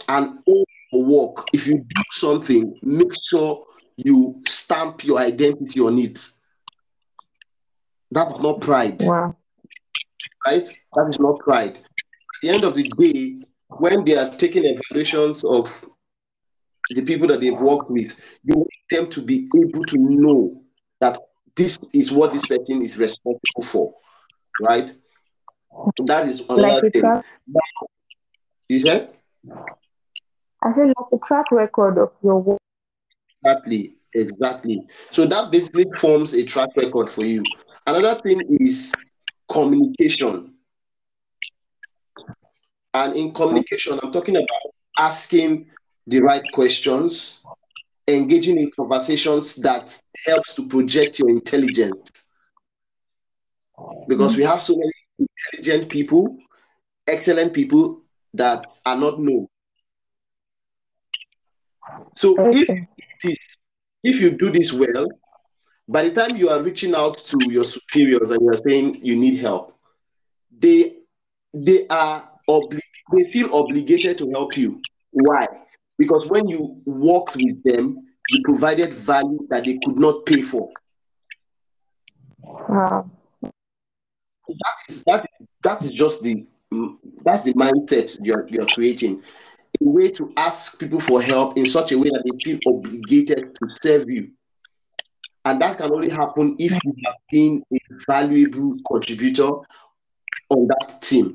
And 0.09 0.39
all 0.47 0.67
work, 0.93 1.49
if 1.53 1.67
you 1.67 1.79
do 1.79 2.03
something, 2.11 2.79
make 2.83 3.13
sure 3.31 3.67
you 3.97 4.41
stamp 4.47 5.05
your 5.05 5.19
identity 5.19 5.81
on 5.81 5.99
it. 5.99 6.19
That's 8.11 8.41
not 8.41 8.61
pride. 8.61 9.03
Wow. 9.03 9.37
Right? 10.47 10.65
That 10.95 11.09
is 11.09 11.21
not 11.21 11.41
pride. 11.41 11.77
At 11.77 12.43
the 12.43 12.49
end 12.51 12.65
of 12.65 12.75
the 12.75 12.85
day, 12.85 13.45
when 13.69 14.05
they 14.05 14.17
are 14.17 14.31
taking 14.31 14.65
evaluations 14.65 15.45
of 15.45 15.85
the 16.91 17.03
people 17.03 17.29
that 17.29 17.41
they've 17.41 17.61
worked 17.61 17.91
with, 17.91 18.19
you 18.45 18.57
want 18.57 18.71
them 18.89 19.09
to 19.09 19.21
be 19.21 19.49
able 19.57 19.85
to 19.85 19.99
know 19.99 20.59
that 21.01 21.19
this 21.59 21.79
is 21.95 22.13
what 22.13 22.33
this 22.33 22.47
person 22.47 22.83
is 22.83 22.99
responsible 22.99 23.63
for. 23.63 23.93
Right? 24.61 24.91
That 26.07 26.29
is 26.29 26.41
another 26.49 26.83
Like 26.83 26.93
thing. 26.93 27.03
track, 27.03 27.25
You 28.69 28.79
said? 28.81 29.11
I 30.63 30.73
said 30.75 30.89
like 30.89 31.13
a 31.13 31.19
track 31.27 31.51
record 31.51 31.99
of 31.99 32.13
your 32.23 32.41
work. 32.41 32.59
Exactly, 33.45 33.95
exactly. 34.15 34.87
So 35.11 35.27
that 35.27 35.51
basically 35.51 35.87
forms 35.99 36.35
a 36.35 36.45
track 36.45 36.71
record 36.77 37.09
for 37.11 37.25
you. 37.25 37.53
Another 37.87 38.21
thing 38.21 38.41
is 38.61 38.93
communication. 39.51 40.55
And 42.95 43.17
in 43.17 43.33
communication, 43.33 43.99
I'm 44.03 44.13
talking 44.13 44.37
about 44.37 44.75
asking 44.99 45.67
the 46.07 46.21
right 46.21 46.43
questions, 46.53 47.43
engaging 48.09 48.59
in 48.59 48.71
conversations 48.75 49.55
that 49.57 50.01
helps 50.27 50.55
to 50.55 50.67
project 50.67 51.19
your 51.19 51.29
intelligence. 51.29 52.25
Because 54.09 54.37
we 54.37 54.43
have 54.45 54.61
so 54.61 54.75
many 54.75 55.29
intelligent 55.53 55.91
people, 55.91 56.39
excellent 57.07 57.53
people 57.53 58.03
that 58.35 58.67
are 58.87 58.97
not 58.97 59.21
known. 59.21 59.47
So 62.17 62.49
if 62.51 62.69
Okay. 62.69 62.89
this, 63.23 63.39
if 64.03 64.21
you 64.21 64.31
do 64.31 64.51
this 64.51 64.73
well, 64.73 65.07
by 65.87 66.09
the 66.09 66.11
time 66.11 66.37
you 66.37 66.49
are 66.49 66.63
reaching 66.63 66.95
out 66.95 67.17
to 67.29 67.51
your 67.51 67.65
superiors 67.65 68.31
and 68.31 68.41
you 68.43 68.49
are 68.51 68.57
saying 68.57 69.01
you 69.03 69.17
need 69.17 69.39
help, 69.39 69.75
they 70.51 70.97
they 71.53 71.87
are 71.89 72.29
obli- 72.49 72.81
they 73.13 73.31
feel 73.33 73.55
obligated 73.55 74.19
to 74.19 74.31
help 74.31 74.57
you. 74.57 74.81
Why? 75.11 75.47
Because 75.99 76.29
when 76.29 76.49
you 76.49 76.81
worked 76.87 77.37
with 77.37 77.63
them, 77.65 78.07
you 78.31 78.43
provided 78.45 78.95
value 78.95 79.47
that 79.51 79.65
they 79.65 79.79
could 79.85 79.97
not 79.97 80.25
pay 80.27 80.43
for. 80.43 80.71
Wow. 82.43 83.11
That 83.43 84.77
is 84.89 85.05
that 85.05 85.27
that 85.63 85.83
is 85.83 85.91
just 85.91 86.23
the 86.23 86.47
that's 87.25 87.43
the 87.43 87.53
mindset 87.55 88.17
you're 88.23 88.47
you're 88.49 88.67
creating. 88.67 89.23
A 89.81 89.85
way 89.85 90.11
to 90.13 90.33
ask 90.37 90.79
people 90.81 90.99
for 91.01 91.21
help 91.21 91.59
in 91.59 91.67
such 91.67 91.93
a 91.93 91.99
way 91.99 92.09
that 92.09 92.23
they 92.25 92.53
feel 92.53 92.59
obligated 92.67 93.55
to 93.55 93.69
serve 93.73 94.09
you. 94.09 94.29
And 95.45 95.61
that 95.61 95.79
can 95.79 95.93
only 95.93 96.09
happen 96.09 96.57
if 96.59 96.77
you 96.85 96.95
have 97.05 97.15
been 97.31 97.63
a 97.73 97.79
valuable 98.09 98.77
contributor 98.91 99.49
on 100.51 100.67
that 100.69 101.01
team. 101.03 101.33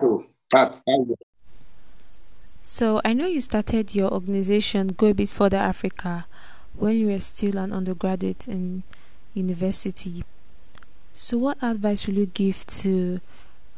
So 0.00 0.24
that's, 0.50 0.82
that's. 0.86 1.25
So 2.68 3.00
I 3.04 3.12
know 3.12 3.26
you 3.26 3.40
started 3.40 3.94
your 3.94 4.10
organization 4.12 4.88
Go 4.88 5.10
a 5.10 5.14
Bit 5.14 5.28
Further 5.28 5.56
Africa 5.56 6.26
when 6.74 6.98
you 6.98 7.06
were 7.06 7.20
still 7.20 7.58
an 7.58 7.72
undergraduate 7.72 8.48
in 8.48 8.82
university. 9.34 10.24
So 11.12 11.38
what 11.38 11.62
advice 11.62 12.08
will 12.08 12.14
you 12.14 12.26
give 12.26 12.66
to 12.66 13.20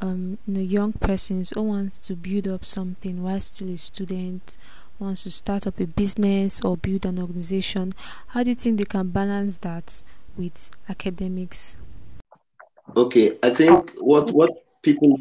um, 0.01 0.39
you 0.47 0.53
know, 0.55 0.59
young 0.61 0.93
persons 0.93 1.51
who 1.51 1.61
want 1.61 2.01
to 2.01 2.15
build 2.15 2.47
up 2.47 2.65
something 2.65 3.21
while 3.21 3.39
still 3.41 3.69
a 3.69 3.77
student, 3.77 4.57
wants 4.97 5.21
to 5.25 5.29
start 5.29 5.67
up 5.67 5.79
a 5.79 5.85
business 5.85 6.59
or 6.61 6.75
build 6.75 7.05
an 7.05 7.19
organization? 7.19 7.93
How 8.29 8.41
do 8.41 8.49
you 8.49 8.55
think 8.55 8.79
they 8.79 8.85
can 8.85 9.09
balance 9.09 9.59
that 9.59 10.01
with 10.35 10.71
academics? 10.89 11.77
okay. 12.97 13.37
I 13.43 13.51
think 13.51 13.91
what 13.99 14.31
what 14.31 14.49
people 14.81 15.19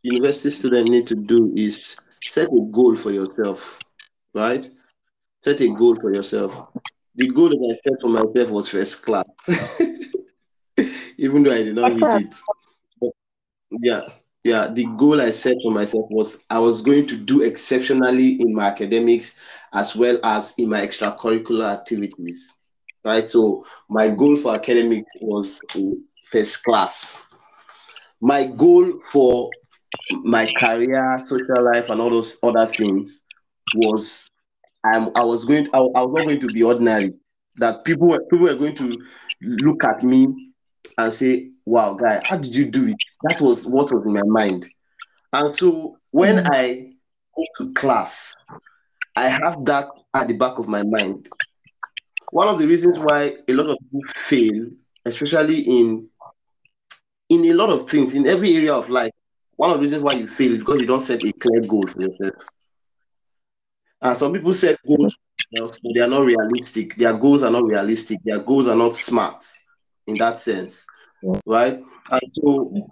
university 0.00 0.48
students 0.48 0.88
need 0.88 1.06
to 1.08 1.14
do 1.14 1.52
is 1.54 1.98
set 2.22 2.48
a 2.48 2.68
goal 2.70 2.96
for 2.96 3.10
yourself, 3.10 3.80
right? 4.34 4.68
Set 5.40 5.60
a 5.60 5.68
goal 5.74 5.96
for 5.96 6.14
yourself. 6.14 6.68
The 7.14 7.28
goal 7.28 7.48
that 7.48 7.76
I 7.76 7.88
set 7.88 8.00
for 8.00 8.08
myself 8.08 8.50
was 8.50 8.68
first 8.68 9.04
class, 9.04 9.24
even 11.18 11.42
though 11.42 11.52
I 11.52 11.62
did 11.62 11.74
not 11.74 11.92
hit 11.92 12.02
it. 12.02 12.34
But 13.00 13.10
yeah, 13.82 14.02
yeah. 14.44 14.68
The 14.68 14.86
goal 14.96 15.20
I 15.20 15.30
set 15.30 15.54
for 15.62 15.72
myself 15.72 16.06
was 16.10 16.44
I 16.50 16.58
was 16.58 16.82
going 16.82 17.06
to 17.08 17.16
do 17.16 17.42
exceptionally 17.42 18.40
in 18.40 18.54
my 18.54 18.68
academics 18.68 19.36
as 19.72 19.94
well 19.96 20.18
as 20.24 20.54
in 20.58 20.68
my 20.68 20.80
extracurricular 20.80 21.72
activities, 21.72 22.58
right? 23.04 23.28
So 23.28 23.64
my 23.88 24.08
goal 24.08 24.36
for 24.36 24.54
academics 24.54 25.10
was 25.20 25.60
uh, 25.76 25.80
first 26.24 26.62
class. 26.64 27.26
My 28.20 28.46
goal 28.46 29.00
for 29.02 29.50
my 30.10 30.46
career, 30.46 31.18
social 31.20 31.64
life, 31.64 31.88
and 31.90 32.00
all 32.00 32.10
those 32.10 32.38
other 32.42 32.66
things 32.66 33.22
was 33.72 34.30
I'm, 34.84 35.10
I 35.16 35.22
was 35.24 35.44
going. 35.44 35.64
To, 35.66 35.70
I, 35.74 35.78
I 35.78 36.02
was 36.04 36.12
not 36.14 36.26
going 36.26 36.40
to 36.40 36.50
be 36.50 36.62
ordinary. 36.62 37.14
that 37.56 37.84
people 37.84 38.08
were 38.08 38.20
people 38.30 38.46
were 38.46 38.54
going 38.54 38.74
to 38.76 39.02
look 39.42 39.84
at 39.84 40.02
me 40.02 40.28
and 40.98 41.12
say, 41.12 41.50
"Wow, 41.66 41.94
guy, 41.94 42.20
how 42.24 42.36
did 42.38 42.54
you 42.54 42.66
do 42.66 42.88
it?" 42.88 42.96
That 43.22 43.40
was 43.40 43.66
what 43.66 43.92
was 43.92 44.04
in 44.06 44.12
my 44.14 44.24
mind. 44.24 44.66
And 45.32 45.54
so 45.54 45.98
when 46.10 46.36
Mm. 46.36 46.46
I 46.46 46.92
go 47.36 47.48
to 47.58 47.72
class, 47.74 48.36
I 49.16 49.28
have 49.28 49.64
that 49.66 49.88
at 50.14 50.28
the 50.28 50.34
back 50.34 50.58
of 50.58 50.68
my 50.68 50.82
mind. 50.84 51.28
One 52.30 52.48
of 52.48 52.58
the 52.58 52.66
reasons 52.66 52.98
why 52.98 53.36
a 53.48 53.52
lot 53.52 53.70
of 53.70 53.78
people 53.80 54.02
fail, 54.08 54.70
especially 55.04 55.60
in 55.60 56.10
in 57.28 57.44
a 57.46 57.52
lot 57.54 57.70
of 57.70 57.88
things, 57.88 58.14
in 58.14 58.26
every 58.26 58.54
area 58.56 58.74
of 58.74 58.88
life, 58.90 59.09
one 59.60 59.72
of 59.72 59.76
the 59.76 59.82
reasons 59.82 60.02
why 60.02 60.14
you 60.14 60.26
fail 60.26 60.52
is 60.52 60.60
because 60.60 60.80
you 60.80 60.86
don't 60.86 61.02
set 61.02 61.22
a 61.22 61.32
clear 61.32 61.60
goal 61.60 61.86
for 61.86 62.00
yourself. 62.00 62.46
And 64.00 64.16
some 64.16 64.32
people 64.32 64.54
set 64.54 64.78
goals, 64.88 65.18
but 65.52 65.78
they 65.94 66.00
are 66.00 66.08
not 66.08 66.24
realistic. 66.24 66.94
Their 66.94 67.12
goals 67.12 67.42
are 67.42 67.50
not 67.50 67.64
realistic. 67.64 68.20
Their 68.24 68.38
goals 68.38 68.68
are 68.68 68.74
not 68.74 68.96
smart 68.96 69.44
in 70.06 70.16
that 70.16 70.40
sense, 70.40 70.86
right? 71.44 71.78
And 72.10 72.20
so, 72.36 72.90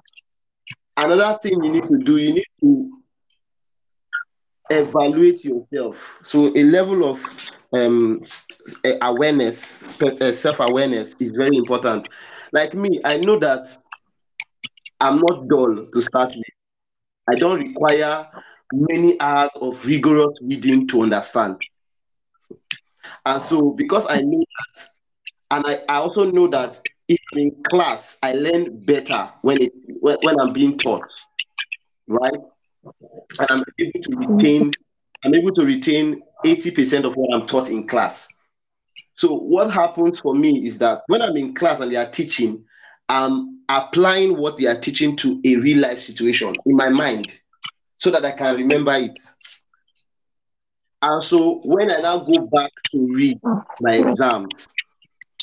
another 0.95 1.39
thing 1.43 1.55
you 1.65 1.73
need 1.73 1.85
to 1.85 1.99
do, 2.05 2.19
you 2.19 2.35
need 2.35 2.47
to 2.61 3.03
evaluate 4.69 5.43
yourself. 5.47 6.21
So, 6.23 6.55
a 6.55 6.65
level 6.65 7.09
of 7.09 7.19
um, 7.73 8.23
awareness, 9.01 9.59
self 10.39 10.61
awareness, 10.61 11.17
is 11.19 11.31
very 11.31 11.57
important. 11.57 12.09
Like 12.53 12.75
me, 12.75 13.01
I 13.07 13.17
know 13.17 13.39
that 13.39 13.75
I'm 15.01 15.17
not 15.17 15.49
dull 15.49 15.87
to 15.95 16.03
start 16.03 16.29
with. 16.37 16.58
I 17.29 17.35
don't 17.39 17.59
require 17.59 18.27
many 18.73 19.21
hours 19.21 19.51
of 19.61 19.85
rigorous 19.87 20.35
reading 20.43 20.87
to 20.89 21.03
understand. 21.03 21.57
And 23.27 23.43
so, 23.43 23.71
because 23.71 24.07
I 24.09 24.19
know 24.19 24.45
that, 24.75 24.87
and 25.51 25.67
I, 25.67 25.81
I 25.89 25.99
also 25.99 26.31
know 26.31 26.49
that 26.49 26.81
if 27.09 27.19
in 27.33 27.63
class, 27.69 28.19
I 28.23 28.33
learn 28.33 28.85
better 28.85 29.31
when 29.43 29.63
it 29.63 29.73
when, 30.01 30.19
when 30.23 30.39
I'm 30.41 30.53
being 30.53 30.79
taught, 30.79 31.09
right? 32.07 32.35
And 33.39 33.47
I'm 33.51 33.65
able 33.79 34.01
to 34.03 34.17
retain, 34.17 34.73
I'm 35.25 35.35
able 35.35 35.55
to 35.55 35.67
retain 35.67 36.23
80% 36.45 37.05
of 37.05 37.15
what 37.17 37.35
I'm 37.35 37.47
taught 37.47 37.69
in 37.69 37.87
class. 37.87 38.29
So 39.17 39.35
what 39.35 39.71
happens 39.71 40.21
for 40.21 40.35
me 40.35 40.65
is 40.65 40.79
that 40.79 41.03
when 41.09 41.23
I'm 41.23 41.37
in 41.37 41.55
class 41.55 41.81
and 41.81 41.91
they 41.91 41.97
are 41.97 42.09
teaching, 42.09 42.65
I'm 43.09 43.58
applying 43.69 44.37
what 44.37 44.57
they 44.57 44.67
are 44.67 44.79
teaching 44.79 45.15
to 45.17 45.41
a 45.45 45.57
real 45.57 45.83
life 45.83 46.01
situation 46.01 46.55
in 46.65 46.77
my 46.77 46.89
mind 46.89 47.39
so 47.99 48.11
that 48.11 48.25
I 48.25 48.33
can 48.33 48.57
remember 48.57 48.93
it. 48.95 49.17
And 51.03 51.23
so 51.23 51.61
when 51.65 51.91
I 51.91 51.99
now 51.99 52.19
go 52.19 52.47
back 52.47 52.73
to 52.93 53.07
read 53.13 53.39
my 53.81 53.91
exams, 53.91 54.69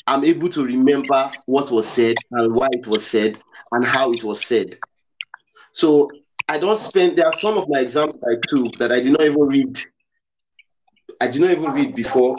I'm 0.06 0.24
able 0.24 0.48
to 0.50 0.64
remember 0.64 1.32
what 1.46 1.70
was 1.70 1.88
said 1.88 2.16
and 2.30 2.54
why 2.54 2.68
it 2.72 2.86
was 2.86 3.06
said 3.06 3.38
and 3.72 3.84
how 3.84 4.12
it 4.12 4.22
was 4.22 4.44
said. 4.44 4.78
So 5.72 6.10
I 6.48 6.58
don't 6.58 6.78
spend, 6.78 7.16
there 7.16 7.26
are 7.26 7.36
some 7.36 7.58
of 7.58 7.68
my 7.68 7.80
exams 7.80 8.16
I 8.22 8.36
took 8.48 8.78
that 8.78 8.92
I 8.92 9.00
did 9.00 9.12
not 9.12 9.22
even 9.22 9.42
read. 9.42 9.78
I 11.20 11.28
did 11.28 11.40
not 11.40 11.50
even 11.50 11.72
read 11.72 11.94
before. 11.94 12.36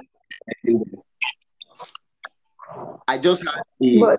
I 3.08 3.18
just 3.18 3.44
had 3.44 3.64
a, 3.84 4.18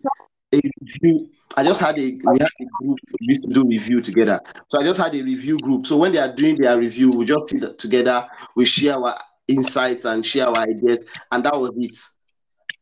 a 0.53 0.61
review. 0.81 1.31
I 1.57 1.65
just 1.65 1.81
had 1.81 1.99
a 1.99 2.19
we 2.25 2.39
had 2.41 2.49
a 2.61 2.65
group 2.83 2.99
we 3.21 3.27
used 3.27 3.43
to 3.43 3.49
do 3.49 3.65
review 3.67 4.01
together. 4.01 4.41
So 4.69 4.81
I 4.81 4.83
just 4.83 5.01
had 5.01 5.15
a 5.15 5.23
review 5.23 5.59
group. 5.59 5.87
So 5.87 5.97
when 5.97 6.13
they 6.13 6.19
are 6.19 6.33
doing 6.35 6.57
their 6.57 6.79
review, 6.79 7.11
we 7.11 7.25
just 7.25 7.49
sit 7.49 7.79
together, 7.79 8.27
we 8.55 8.65
share 8.65 8.97
our 8.99 9.19
insights 9.47 10.05
and 10.05 10.25
share 10.25 10.47
our 10.49 10.59
ideas, 10.59 11.07
and 11.33 11.45
that 11.45 11.59
was 11.59 11.71
it. 11.77 11.97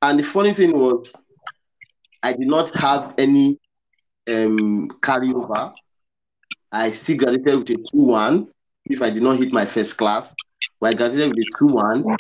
And 0.03 0.19
the 0.19 0.25
funny 0.25 0.53
thing 0.53 0.79
was, 0.79 1.12
I 2.23 2.33
did 2.33 2.49
not 2.49 2.77
have 2.79 3.14
any 3.19 3.59
um 4.29 4.88
carryover. 5.01 5.73
I 6.73 6.90
still 6.90 7.19
graduated 7.19 7.59
with 7.59 7.71
a 7.71 7.97
2-1 7.97 8.49
if 8.87 9.01
I 9.01 9.11
did 9.11 9.23
not 9.23 9.38
hit 9.38 9.53
my 9.53 9.64
first 9.64 9.97
class. 9.97 10.35
But 10.81 10.90
I 10.90 10.95
graduated 10.95 11.35
with 11.35 11.38
a 11.38 11.64
2-1, 11.64 12.17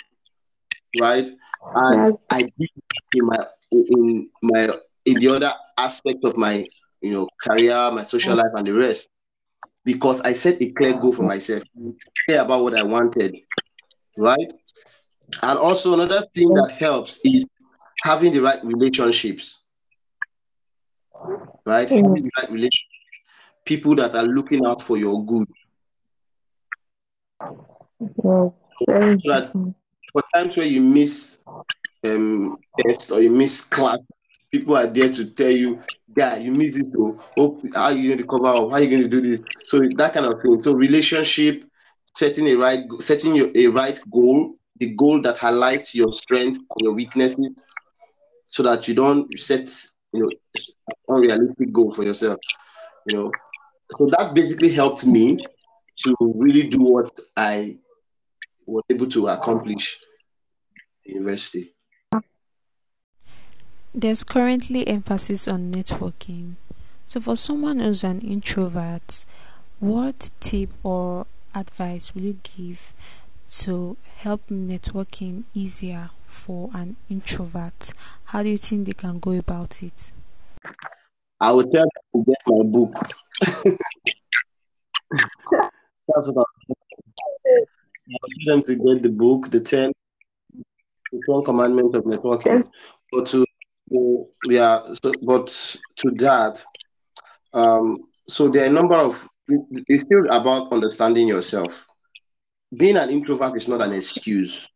right? 1.00 1.28
And 1.74 2.16
I 2.30 2.42
did 2.42 2.70
in 3.14 3.26
my 3.26 3.46
in 3.72 4.30
my 4.42 4.68
in 5.06 5.18
the 5.18 5.28
other 5.28 5.52
aspect 5.78 6.18
of 6.24 6.36
my 6.36 6.66
you 7.00 7.12
know 7.12 7.28
career, 7.42 7.90
my 7.92 8.02
social 8.02 8.36
life, 8.36 8.52
and 8.54 8.66
the 8.66 8.74
rest, 8.74 9.08
because 9.84 10.20
I 10.22 10.32
set 10.32 10.60
a 10.60 10.70
clear 10.72 10.94
goal 10.98 11.12
for 11.12 11.22
myself, 11.22 11.62
clear 12.26 12.42
about 12.42 12.62
what 12.62 12.74
I 12.76 12.82
wanted, 12.82 13.36
right? 14.16 14.52
And 15.42 15.58
also 15.58 15.94
another 15.94 16.22
thing 16.34 16.52
that 16.54 16.72
helps 16.78 17.20
is 17.24 17.44
having 18.02 18.32
the 18.32 18.40
right 18.40 18.62
relationships, 18.64 19.62
right? 21.64 21.88
Mm. 21.88 22.02
Having 22.02 22.24
the 22.24 22.30
right 22.38 22.50
relationships, 22.50 22.82
people 23.64 23.94
that 23.96 24.14
are 24.14 24.24
looking 24.26 24.64
out 24.66 24.80
for 24.82 24.96
your 24.96 25.24
good. 25.24 25.48
very 28.86 29.18
So 29.24 29.32
that 29.32 29.52
for 30.12 30.22
times 30.34 30.56
where 30.56 30.66
you 30.66 30.80
miss 30.80 31.42
um 32.04 32.56
test 32.78 33.12
or 33.12 33.20
you 33.20 33.30
miss 33.30 33.64
class, 33.64 33.98
people 34.58 34.76
are 34.76 34.86
there 34.86 35.12
to 35.12 35.26
tell 35.26 35.50
you, 35.50 35.80
guy, 36.14 36.38
you 36.38 36.52
missed 36.52 36.78
it. 36.78 36.86
Oh, 36.98 37.22
oh 37.36 37.60
how 37.74 37.84
are 37.84 37.92
you 37.92 38.08
going 38.08 38.18
to 38.18 38.26
cover 38.26 38.46
up? 38.46 38.70
How 38.70 38.76
are 38.76 38.80
you 38.80 38.90
going 38.90 39.02
to 39.02 39.08
do 39.08 39.20
this? 39.20 39.40
So 39.64 39.80
that 39.96 40.14
kind 40.14 40.26
of 40.26 40.40
thing. 40.40 40.58
So 40.60 40.72
relationship, 40.72 41.64
setting 42.14 42.46
a 42.48 42.54
right, 42.54 42.80
setting 43.00 43.36
your 43.36 43.50
a 43.54 43.66
right 43.68 43.98
goal, 44.10 44.54
the 44.78 44.94
goal 44.94 45.20
that 45.22 45.36
highlights 45.36 45.94
your 45.94 46.12
strengths 46.12 46.58
and 46.58 46.80
your 46.80 46.92
weaknesses, 46.92 47.66
so 48.44 48.62
that 48.62 48.88
you 48.88 48.94
don't 48.94 49.26
set 49.38 49.68
you 50.12 50.22
know 50.22 50.30
unrealistic 51.08 51.72
goal 51.72 51.92
for 51.92 52.04
yourself. 52.04 52.38
You 53.06 53.16
know, 53.16 53.32
so 53.96 54.08
that 54.18 54.34
basically 54.34 54.72
helped 54.72 55.06
me 55.06 55.38
to 56.04 56.14
really 56.20 56.68
do 56.68 56.78
what 56.80 57.10
I 57.36 57.76
was 58.66 58.82
able 58.90 59.08
to 59.08 59.28
accomplish 59.28 59.98
university. 61.04 61.75
There's 63.98 64.24
currently 64.24 64.86
emphasis 64.86 65.48
on 65.48 65.72
networking. 65.72 66.56
So, 67.06 67.18
for 67.18 67.34
someone 67.34 67.78
who's 67.78 68.04
an 68.04 68.20
introvert, 68.20 69.24
what 69.80 70.30
tip 70.38 70.68
or 70.82 71.26
advice 71.54 72.14
will 72.14 72.20
you 72.20 72.38
give 72.42 72.92
to 73.62 73.96
help 74.18 74.48
networking 74.48 75.46
easier 75.54 76.10
for 76.26 76.68
an 76.74 76.96
introvert? 77.08 77.94
How 78.26 78.42
do 78.42 78.50
you 78.50 78.58
think 78.58 78.84
they 78.84 78.92
can 78.92 79.18
go 79.18 79.30
about 79.32 79.82
it? 79.82 80.12
I 81.40 81.52
will 81.52 81.64
tell 81.64 81.86
them 81.86 81.88
to 82.16 82.24
get 82.26 82.36
my 82.48 82.64
book. 82.64 82.92
That's 86.06 86.28
what 86.28 86.36
I 86.36 86.44
will 86.68 88.28
tell 88.44 88.56
them 88.56 88.62
to 88.64 88.74
get 88.74 89.02
the 89.02 89.08
book, 89.08 89.50
the 89.50 89.60
10, 89.60 89.90
the 90.52 91.22
10 91.26 91.44
commandments 91.44 91.96
of 91.96 92.04
networking. 92.04 92.68
But 93.10 93.26
to, 93.28 93.45
to 93.90 94.26
yeah, 94.46 94.94
so, 95.02 95.12
but 95.22 95.46
to 95.96 96.10
that, 96.16 96.64
um, 97.52 98.04
so 98.28 98.48
there 98.48 98.64
are 98.64 98.68
a 98.68 98.72
number 98.72 98.94
of 98.94 99.28
it's 99.48 100.02
still 100.02 100.26
about 100.30 100.72
understanding 100.72 101.28
yourself. 101.28 101.86
Being 102.76 102.96
an 102.96 103.10
introvert 103.10 103.56
is 103.56 103.68
not 103.68 103.80
an 103.80 103.92
excuse, 103.92 104.68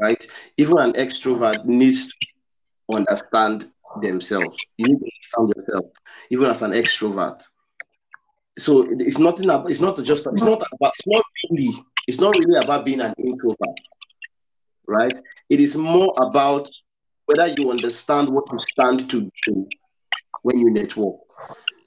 right? 0.00 0.24
Even 0.56 0.78
an 0.78 0.92
extrovert 0.94 1.64
needs 1.64 2.08
to 2.08 2.96
understand 2.96 3.70
themselves. 4.02 4.58
You 4.76 4.86
need 4.88 4.98
to 4.98 5.10
understand 5.38 5.52
yourself, 5.56 5.84
even 6.30 6.46
as 6.50 6.62
an 6.62 6.72
extrovert. 6.72 7.42
So 8.58 8.86
it's 8.90 9.18
nothing 9.18 9.46
about 9.46 9.70
it's 9.70 9.80
not 9.80 10.02
just 10.02 10.26
it's 10.26 10.42
not 10.42 10.62
about 10.72 10.92
it's 10.98 11.06
not 11.06 11.22
really 11.50 11.74
it's 12.08 12.20
not 12.20 12.36
really 12.36 12.58
about 12.62 12.84
being 12.84 13.00
an 13.00 13.14
introvert, 13.18 13.78
right? 14.86 15.14
It 15.48 15.60
is 15.60 15.76
more 15.76 16.14
about 16.18 16.68
whether 17.26 17.52
you 17.58 17.70
understand 17.70 18.28
what 18.28 18.50
you 18.52 18.58
stand 18.60 19.10
to 19.10 19.30
do 19.44 19.68
when 20.42 20.58
you 20.58 20.70
network. 20.70 21.16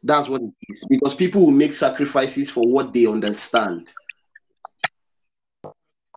That's 0.04 0.30
what 0.30 0.42
it 0.42 0.54
is. 0.70 0.86
Because 0.90 1.16
people 1.16 1.46
will 1.46 1.52
make 1.52 1.74
sacrifices 1.74 2.50
for 2.50 2.66
what 2.68 2.94
they 2.94 3.06
understand. 3.06 3.90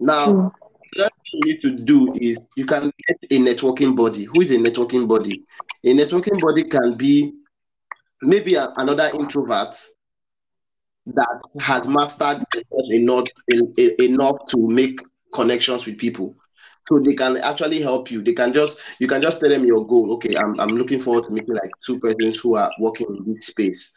Now, 0.00 0.26
Mm. 0.26 0.52
thing 0.94 1.10
you 1.32 1.40
need 1.44 1.62
to 1.62 1.70
do 1.70 2.12
is 2.14 2.38
you 2.56 2.66
can 2.66 2.92
get 3.08 3.18
a 3.30 3.38
networking 3.40 3.96
body. 3.96 4.24
Who 4.24 4.40
is 4.40 4.50
a 4.50 4.56
networking 4.56 5.08
body? 5.08 5.42
A 5.84 5.94
networking 5.94 6.40
body 6.40 6.64
can 6.64 6.96
be 6.96 7.32
maybe 8.20 8.54
a- 8.54 8.72
another 8.76 9.08
introvert 9.14 9.74
that 11.06 11.40
has 11.60 11.88
mastered 11.88 12.44
enough, 12.90 13.26
en- 13.50 13.74
en- 13.78 13.96
enough 14.00 14.36
to 14.50 14.68
make 14.68 15.00
connections 15.32 15.86
with 15.86 15.98
people. 15.98 16.36
So 16.88 16.98
they 16.98 17.14
can 17.14 17.36
actually 17.38 17.80
help 17.80 18.10
you. 18.10 18.22
They 18.22 18.32
can 18.32 18.52
just 18.52 18.78
you 18.98 19.06
can 19.06 19.22
just 19.22 19.40
tell 19.40 19.50
them 19.50 19.64
your 19.64 19.86
goal. 19.86 20.12
Okay, 20.14 20.36
I'm, 20.36 20.58
I'm 20.58 20.70
looking 20.70 20.98
forward 20.98 21.24
to 21.24 21.30
meeting 21.30 21.54
like 21.54 21.70
two 21.86 22.00
persons 22.00 22.40
who 22.40 22.56
are 22.56 22.70
working 22.78 23.06
in 23.08 23.32
this 23.32 23.46
space. 23.46 23.92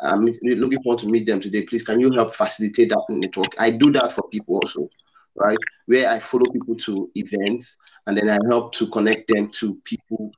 I'm 0.00 0.24
looking 0.24 0.82
forward 0.82 1.00
to 1.00 1.08
meet 1.08 1.26
them 1.26 1.40
today. 1.40 1.62
Please, 1.62 1.82
can 1.82 2.00
you 2.00 2.10
help 2.12 2.34
facilitate 2.34 2.90
that 2.90 3.04
network? 3.08 3.54
I 3.58 3.70
do 3.70 3.90
that 3.92 4.12
for 4.12 4.28
people 4.28 4.56
also, 4.56 4.88
right? 5.34 5.56
Where 5.86 6.08
I 6.08 6.20
follow 6.20 6.50
people 6.52 6.76
to 6.76 7.10
events 7.16 7.76
and 8.06 8.16
then 8.16 8.30
I 8.30 8.38
help 8.48 8.74
to 8.74 8.86
connect 8.88 9.28
them 9.28 9.50
to 9.54 9.76
people, 9.84 10.30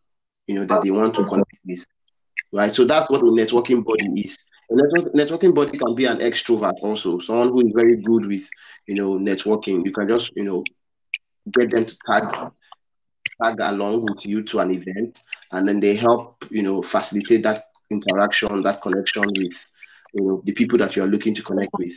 you 0.46 0.54
know, 0.54 0.64
that 0.64 0.82
they 0.82 0.90
want 0.90 1.14
to 1.16 1.24
connect 1.24 1.52
with, 1.66 1.84
right? 2.52 2.74
So 2.74 2.84
that's 2.84 3.10
what 3.10 3.20
a 3.20 3.24
networking 3.24 3.84
body 3.84 4.08
is. 4.20 4.38
A 4.70 4.76
network, 4.76 5.12
networking 5.12 5.54
body 5.54 5.76
can 5.76 5.94
be 5.94 6.06
an 6.06 6.18
extrovert 6.18 6.74
also, 6.80 7.18
someone 7.18 7.48
who 7.48 7.66
is 7.66 7.72
very 7.74 7.96
good 8.00 8.26
with, 8.26 8.48
you 8.86 8.94
know, 8.94 9.18
networking. 9.18 9.84
You 9.84 9.92
can 9.92 10.08
just, 10.08 10.30
you 10.36 10.44
know, 10.44 10.64
get 11.52 11.70
them 11.70 11.84
to 11.84 11.96
tag 12.06 12.52
tag 13.42 13.56
along 13.60 14.02
with 14.02 14.26
you 14.26 14.42
to 14.42 14.60
an 14.60 14.70
event, 14.70 15.22
and 15.52 15.66
then 15.66 15.80
they 15.80 15.94
help, 15.94 16.44
you 16.50 16.62
know, 16.62 16.82
facilitate 16.82 17.42
that 17.42 17.66
interaction, 17.90 18.62
that 18.62 18.80
connection 18.80 19.24
with, 19.24 19.70
you 20.12 20.22
know, 20.22 20.42
the 20.44 20.52
people 20.52 20.78
that 20.78 20.94
you 20.96 21.02
are 21.02 21.08
looking 21.08 21.34
to 21.34 21.42
connect 21.42 21.70
with. 21.78 21.92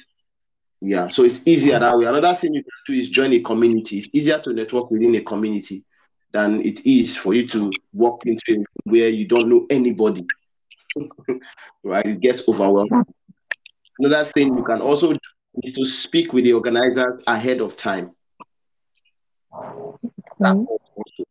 Yeah, 0.82 1.08
so 1.08 1.24
it's 1.24 1.48
easier 1.48 1.80
that 1.80 1.98
way. 1.98 2.06
Another 2.06 2.34
thing 2.34 2.54
you 2.54 2.64
can 2.64 2.72
do 2.94 3.00
is 3.00 3.10
join 3.10 3.32
a 3.34 3.40
community. 3.40 4.00
It's 4.00 4.08
easier 4.12 4.40
to 4.40 4.54
network 4.54 4.92
within 4.92 5.16
a 5.16 5.22
community 5.22 5.84
than 6.32 6.62
it 6.62 6.86
is 6.86 7.16
for 7.16 7.34
you 7.34 7.48
to 7.48 7.72
walk 7.94 8.24
into 8.26 8.66
where 8.84 9.08
you 9.08 9.28
don't 9.28 9.48
know 9.48 9.66
anybody. 9.70 10.26
right? 11.84 12.06
It 12.06 12.20
gets 12.20 12.48
overwhelming. 12.50 13.04
Another 14.00 14.30
thing 14.32 14.58
you 14.58 14.64
can 14.64 14.82
also 14.82 15.14
do 15.14 15.20
is 15.64 15.76
to 15.78 15.86
speak 15.86 16.34
with 16.34 16.44
the 16.44 16.54
organizers 16.54 17.24
ahead 17.28 17.62
of 17.62 17.78
time. 17.78 18.12
Okay. 19.56 21.26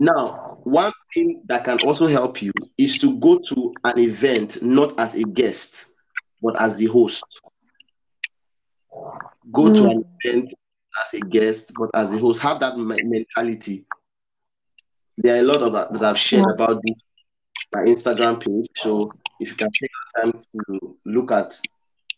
Now, 0.00 0.58
one 0.62 0.92
thing 1.12 1.42
that 1.46 1.64
can 1.64 1.80
also 1.80 2.06
help 2.06 2.40
you 2.40 2.52
is 2.76 2.98
to 2.98 3.18
go 3.18 3.38
to 3.48 3.74
an 3.84 3.98
event 3.98 4.62
not 4.62 4.98
as 5.00 5.14
a 5.16 5.24
guest, 5.24 5.86
but 6.40 6.60
as 6.60 6.76
the 6.76 6.86
host. 6.86 7.24
Go 9.50 9.72
to 9.74 9.88
an 9.88 10.04
event 10.22 10.54
as 11.04 11.14
a 11.14 11.20
guest, 11.20 11.72
but 11.76 11.90
as 11.94 12.10
the 12.10 12.18
host. 12.18 12.40
Have 12.42 12.60
that 12.60 12.78
mentality. 12.78 13.86
There 15.16 15.34
are 15.36 15.40
a 15.40 15.42
lot 15.42 15.62
of 15.62 15.72
that 15.72 15.92
that 15.92 16.02
I've 16.02 16.18
shared 16.18 16.46
about 16.48 16.80
this 16.84 16.94
my 17.72 17.82
Instagram 17.82 18.40
page. 18.40 18.70
So 18.76 19.12
if 19.40 19.50
you 19.50 19.56
can 19.56 19.70
take 19.70 19.90
time 20.16 20.32
to 20.32 20.96
look 21.04 21.32
at 21.32 21.58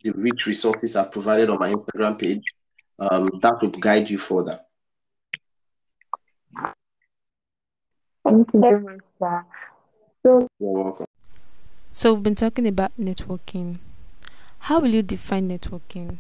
the 0.03 0.13
rich 0.13 0.47
resources 0.47 0.97
I've 0.97 1.13
provided 1.13 1.51
on 1.51 1.59
my 1.59 1.73
Instagram 1.73 2.19
page, 2.19 2.43
um, 2.99 3.31
that 3.41 3.61
will 3.61 3.71
guide 3.71 4.11
you 4.11 4.19
further. 4.19 4.61
Thank 8.31 8.55
you 8.55 8.61
very 8.61 8.81
much, 8.81 9.01
sir. 9.19 9.45
So, 10.23 10.49
You're 10.61 10.85
welcome. 10.85 11.07
So 11.93 12.15
we've 12.15 12.23
been 12.23 12.37
talking 12.37 12.69
about 12.69 12.93
networking. 12.97 13.79
How 14.61 14.79
will 14.79 14.95
you 14.95 15.03
define 15.03 15.51
networking? 15.51 16.19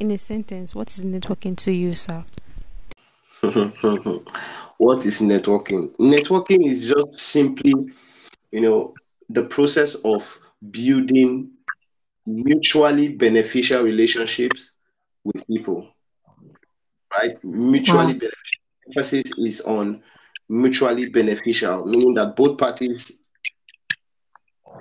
In 0.00 0.10
a 0.10 0.16
sentence, 0.16 0.74
what 0.74 0.88
is 0.88 1.04
networking 1.04 1.54
to 1.58 1.70
you, 1.70 1.94
sir? 1.94 2.24
what 4.78 5.04
is 5.04 5.20
networking? 5.20 5.94
Networking 5.98 6.66
is 6.66 6.88
just 6.88 7.18
simply, 7.18 7.74
you 8.50 8.60
know, 8.62 8.94
the 9.28 9.42
process 9.42 9.96
of 9.96 10.38
building 10.70 11.50
mutually 12.24 13.08
beneficial 13.08 13.82
relationships 13.82 14.76
with 15.24 15.46
people, 15.46 15.90
right? 17.12 17.36
Mutually 17.44 18.14
beneficial. 18.14 18.60
Emphasis 18.88 19.24
is 19.36 19.60
on 19.60 20.02
mutually 20.48 21.06
beneficial, 21.06 21.84
meaning 21.86 22.14
that 22.14 22.36
both 22.36 22.58
parties 22.58 23.20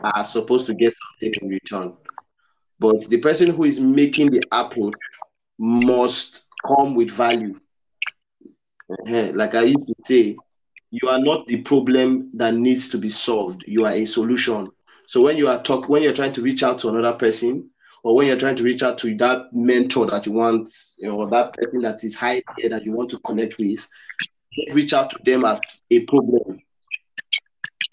are 0.04 0.24
supposed 0.24 0.66
to 0.68 0.74
get 0.74 0.94
something 0.96 1.34
in 1.42 1.50
return. 1.50 1.96
But 2.80 3.10
the 3.10 3.18
person 3.18 3.50
who 3.50 3.64
is 3.64 3.80
making 3.80 4.32
the 4.32 4.44
approach 4.52 4.94
must 5.58 6.46
come 6.68 6.96
with 6.96 7.12
value. 7.12 7.60
Uh-huh. 8.90 9.32
Like 9.34 9.56
I 9.56 9.62
used 9.62 9.88
to 9.88 9.96
say, 10.04 10.38
you 10.92 11.10
are 11.10 11.20
not 11.20 11.48
the 11.48 11.62
problem 11.62 12.30
that 12.36 12.54
needs 12.54 12.90
to 12.90 12.98
be 12.98 13.10
solved. 13.10 13.64
You 13.68 13.86
are 13.86 13.94
a 13.94 14.06
solution. 14.06 14.70
So 15.08 15.22
when 15.22 15.38
you 15.38 15.48
are 15.48 15.62
talk, 15.62 15.90
when 15.90 16.04
you're 16.04 16.14
trying 16.14 16.34
to 16.34 16.42
reach 16.42 16.64
out 16.64 16.80
to 16.80 16.90
another 16.90 17.18
person, 17.18 17.70
or 18.04 18.16
when 18.16 18.28
you're 18.28 18.38
trying 18.38 18.58
to 18.58 18.64
reach 18.64 18.84
out 18.84 18.98
to 19.00 19.16
that 19.18 19.54
mentor 19.54 20.08
that 20.08 20.26
you 20.26 20.34
want, 20.34 20.68
you 20.98 21.08
know, 21.08 21.28
that 21.30 21.54
person 21.54 21.82
that 21.82 22.04
is 22.04 22.16
high 22.16 22.44
that 22.70 22.84
you 22.84 22.92
want 22.92 23.10
to 23.12 23.20
connect 23.20 23.58
with, 23.58 23.88
reach 24.74 24.94
out 24.94 25.10
to 25.12 25.20
them 25.24 25.46
as 25.46 25.60
a 25.90 26.06
problem, 26.06 26.62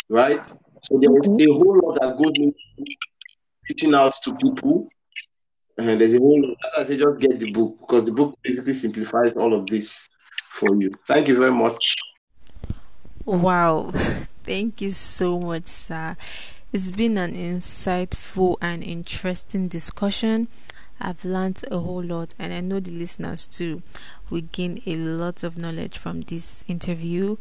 right? 0.09 0.43
So 0.83 0.99
there 1.01 1.11
is 1.19 1.47
a 1.47 1.53
whole 1.53 1.81
lot 1.83 2.01
that 2.01 2.17
goes 2.17 2.33
into 2.35 2.57
reaching 3.69 3.95
out 3.95 4.15
to 4.25 4.35
people, 4.37 4.89
and 5.79 6.01
there's 6.01 6.15
a 6.15 6.19
whole 6.19 6.41
lot. 6.41 6.57
As 6.79 6.87
I 6.87 6.95
say, 6.95 6.99
just 6.99 7.21
get 7.21 7.39
the 7.39 7.53
book 7.53 7.77
because 7.81 8.07
the 8.07 8.13
book 8.13 8.37
basically 8.43 8.73
simplifies 8.73 9.35
all 9.35 9.55
of 9.55 9.67
this 9.67 10.09
for 10.51 10.75
you. 10.77 10.93
Thank 11.07 11.29
you 11.29 11.37
very 11.37 11.53
much. 11.53 11.77
Wow. 13.25 13.91
Thank 14.45 14.81
you 14.81 14.91
so 14.91 15.39
much, 15.39 15.67
sir. 15.67 16.17
It's 16.73 16.91
been 16.91 17.19
an 17.19 17.35
insightful 17.35 18.57
and 18.61 18.83
interesting 18.83 19.69
discussion. 19.69 20.49
I've 21.01 21.25
learned 21.25 21.63
a 21.71 21.79
whole 21.79 22.03
lot, 22.03 22.35
and 22.39 22.53
I 22.53 22.61
know 22.61 22.81
the 22.81 22.91
listeners 22.91 23.47
too. 23.47 23.83
We 24.29 24.43
gain 24.43 24.81
a 24.87 24.97
lot 24.97 25.43
of 25.45 25.59
knowledge 25.59 25.99
from 25.99 26.23
this 26.23 26.65
interview. 26.69 27.37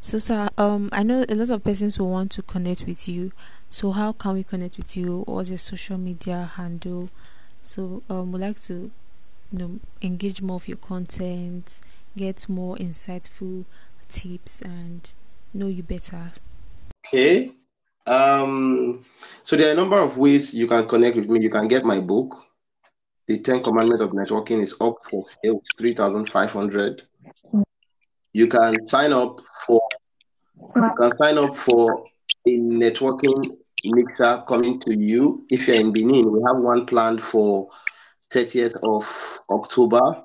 So, 0.00 0.18
sir, 0.18 0.48
um, 0.58 0.88
I 0.92 1.02
know 1.02 1.24
a 1.28 1.34
lot 1.34 1.50
of 1.50 1.64
persons 1.64 1.96
who 1.96 2.04
want 2.04 2.30
to 2.32 2.42
connect 2.42 2.84
with 2.86 3.08
you. 3.08 3.32
So, 3.68 3.92
how 3.92 4.12
can 4.12 4.34
we 4.34 4.44
connect 4.44 4.76
with 4.76 4.96
you? 4.96 5.24
What's 5.26 5.50
your 5.50 5.58
social 5.58 5.98
media 5.98 6.50
handle? 6.56 7.10
So, 7.62 8.02
um, 8.08 8.32
we'd 8.32 8.40
like 8.40 8.60
to, 8.62 8.90
you 9.52 9.58
know, 9.58 9.80
engage 10.02 10.40
more 10.40 10.56
of 10.56 10.68
your 10.68 10.76
content, 10.78 11.80
get 12.16 12.48
more 12.48 12.76
insightful 12.76 13.64
tips, 14.08 14.62
and 14.62 15.12
know 15.52 15.66
you 15.66 15.82
better. 15.82 16.32
Okay. 17.06 17.52
Um, 18.06 19.04
so 19.42 19.56
there 19.56 19.68
are 19.68 19.72
a 19.72 19.76
number 19.76 19.98
of 19.98 20.18
ways 20.18 20.54
you 20.54 20.66
can 20.66 20.86
connect 20.86 21.16
with 21.16 21.28
me. 21.28 21.40
You 21.40 21.50
can 21.50 21.68
get 21.68 21.84
my 21.84 22.00
book, 22.00 22.36
The 23.28 23.38
Ten 23.40 23.62
commandment 23.62 24.00
of 24.00 24.12
Networking, 24.12 24.62
is 24.62 24.74
up 24.80 24.96
for 25.10 25.22
sale, 25.22 25.62
three 25.76 25.92
thousand 25.92 26.30
five 26.30 26.50
hundred. 26.50 27.02
You 28.32 28.46
can 28.48 28.88
sign 28.88 29.12
up 29.12 29.40
for 29.66 29.82
you 30.74 30.90
can 30.96 31.16
sign 31.18 31.36
up 31.36 31.54
for 31.54 32.06
a 32.46 32.50
networking 32.50 33.56
mixer 33.84 34.42
coming 34.48 34.80
to 34.80 34.98
you. 34.98 35.44
If 35.50 35.68
you're 35.68 35.76
in 35.76 35.92
Benin, 35.92 36.32
we 36.32 36.42
have 36.46 36.56
one 36.56 36.86
planned 36.86 37.22
for 37.22 37.68
30th 38.30 38.76
of 38.82 39.40
October, 39.50 40.24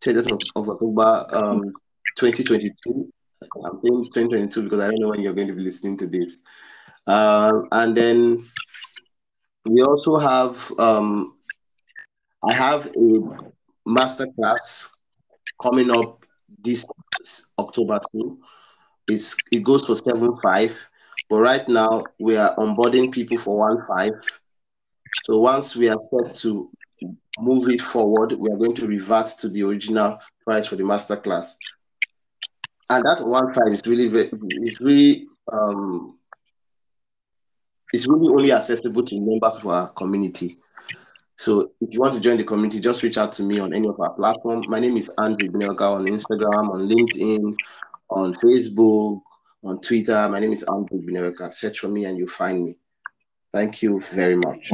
30th 0.00 0.32
of, 0.32 0.40
of 0.54 0.68
October, 0.70 1.26
um, 1.32 1.72
2022. 2.16 3.12
I'm 3.64 3.80
saying 3.82 4.04
2022 4.14 4.62
because 4.62 4.80
I 4.80 4.88
don't 4.88 5.00
know 5.00 5.08
when 5.08 5.20
you're 5.20 5.34
going 5.34 5.48
to 5.48 5.54
be 5.54 5.62
listening 5.62 5.96
to 5.98 6.06
this. 6.06 6.42
Uh, 7.06 7.62
and 7.72 7.96
then 7.96 8.44
we 9.64 9.82
also 9.82 10.18
have 10.18 10.72
um, 10.78 11.35
I 12.48 12.54
have 12.54 12.86
a 12.96 13.50
master 13.84 14.26
class 14.36 14.94
coming 15.60 15.90
up 15.90 16.24
this 16.62 16.86
October 17.58 18.00
2. 18.12 18.38
It's 19.08 19.36
it 19.50 19.62
goes 19.64 19.86
for 19.86 19.94
seven 19.96 20.36
five, 20.42 20.88
but 21.28 21.40
right 21.40 21.68
now 21.68 22.04
we 22.20 22.36
are 22.36 22.54
onboarding 22.56 23.12
people 23.12 23.36
for 23.36 23.58
one 23.58 23.84
five. 23.88 24.12
So 25.24 25.40
once 25.40 25.74
we 25.74 25.88
are 25.88 25.98
set 26.10 26.36
to 26.36 26.70
move 27.38 27.68
it 27.68 27.80
forward, 27.80 28.32
we 28.32 28.50
are 28.50 28.56
going 28.56 28.74
to 28.76 28.86
revert 28.86 29.26
to 29.38 29.48
the 29.48 29.62
original 29.62 30.18
price 30.44 30.66
for 30.66 30.76
the 30.76 30.84
master 30.84 31.16
class. 31.16 31.56
And 32.90 33.04
that 33.04 33.26
one 33.26 33.52
five 33.52 33.72
is 33.72 33.86
really 33.86 34.28
it's 34.50 34.80
really 34.80 35.26
um 35.52 36.18
it's 37.92 38.06
really 38.06 38.28
only 38.32 38.52
accessible 38.52 39.02
to 39.04 39.20
members 39.20 39.56
of 39.56 39.66
our 39.66 39.88
community. 39.90 40.58
So 41.38 41.72
if 41.80 41.92
you 41.92 42.00
want 42.00 42.14
to 42.14 42.20
join 42.20 42.38
the 42.38 42.44
community, 42.44 42.80
just 42.80 43.02
reach 43.02 43.18
out 43.18 43.32
to 43.32 43.42
me 43.42 43.58
on 43.58 43.74
any 43.74 43.86
of 43.86 44.00
our 44.00 44.12
platforms. 44.14 44.68
My 44.68 44.80
name 44.80 44.96
is 44.96 45.10
Andrew 45.18 45.48
Igbineweka 45.48 45.80
on 45.80 46.06
Instagram, 46.06 46.72
on 46.72 46.88
LinkedIn, 46.88 47.54
on 48.08 48.32
Facebook, 48.34 49.20
on 49.62 49.80
Twitter. 49.80 50.28
My 50.28 50.40
name 50.40 50.52
is 50.52 50.62
Andrew 50.64 51.00
Igbineweka. 51.00 51.52
Search 51.52 51.80
for 51.80 51.88
me 51.88 52.06
and 52.06 52.16
you'll 52.16 52.26
find 52.28 52.64
me. 52.64 52.78
Thank 53.52 53.82
you 53.82 54.00
very 54.00 54.36
much. 54.36 54.70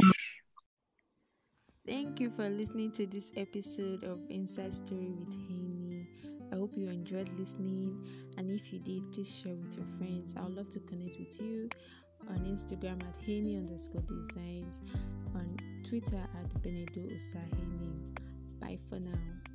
Thank 1.85 2.21
you 2.21 2.31
for 2.31 2.49
listening 2.49 2.91
to 2.93 3.05
this 3.05 3.31
episode 3.35 4.05
of 4.05 4.19
Inside 4.29 4.73
Story 4.73 5.11
with 5.19 5.33
Henny. 5.33 6.07
I 6.53 6.55
hope 6.55 6.71
you 6.77 6.87
enjoyed 6.87 7.29
listening, 7.37 8.05
and 8.37 8.49
if 8.51 8.71
you 8.71 8.79
did, 8.79 9.11
please 9.11 9.35
share 9.35 9.55
with 9.55 9.75
your 9.75 9.87
friends. 9.97 10.35
I 10.37 10.43
would 10.43 10.55
love 10.55 10.69
to 10.69 10.79
connect 10.81 11.17
with 11.19 11.41
you 11.41 11.67
on 12.29 12.45
Instagram 12.45 13.01
at 13.07 13.15
Henny 13.25 13.57
underscore 13.57 14.01
designs, 14.01 14.81
on 15.35 15.57
Twitter 15.83 16.23
at 16.39 16.49
Benedo 16.61 17.11
Osaheni. 17.13 18.17
Bye 18.59 18.79
for 18.89 18.99
now. 18.99 19.52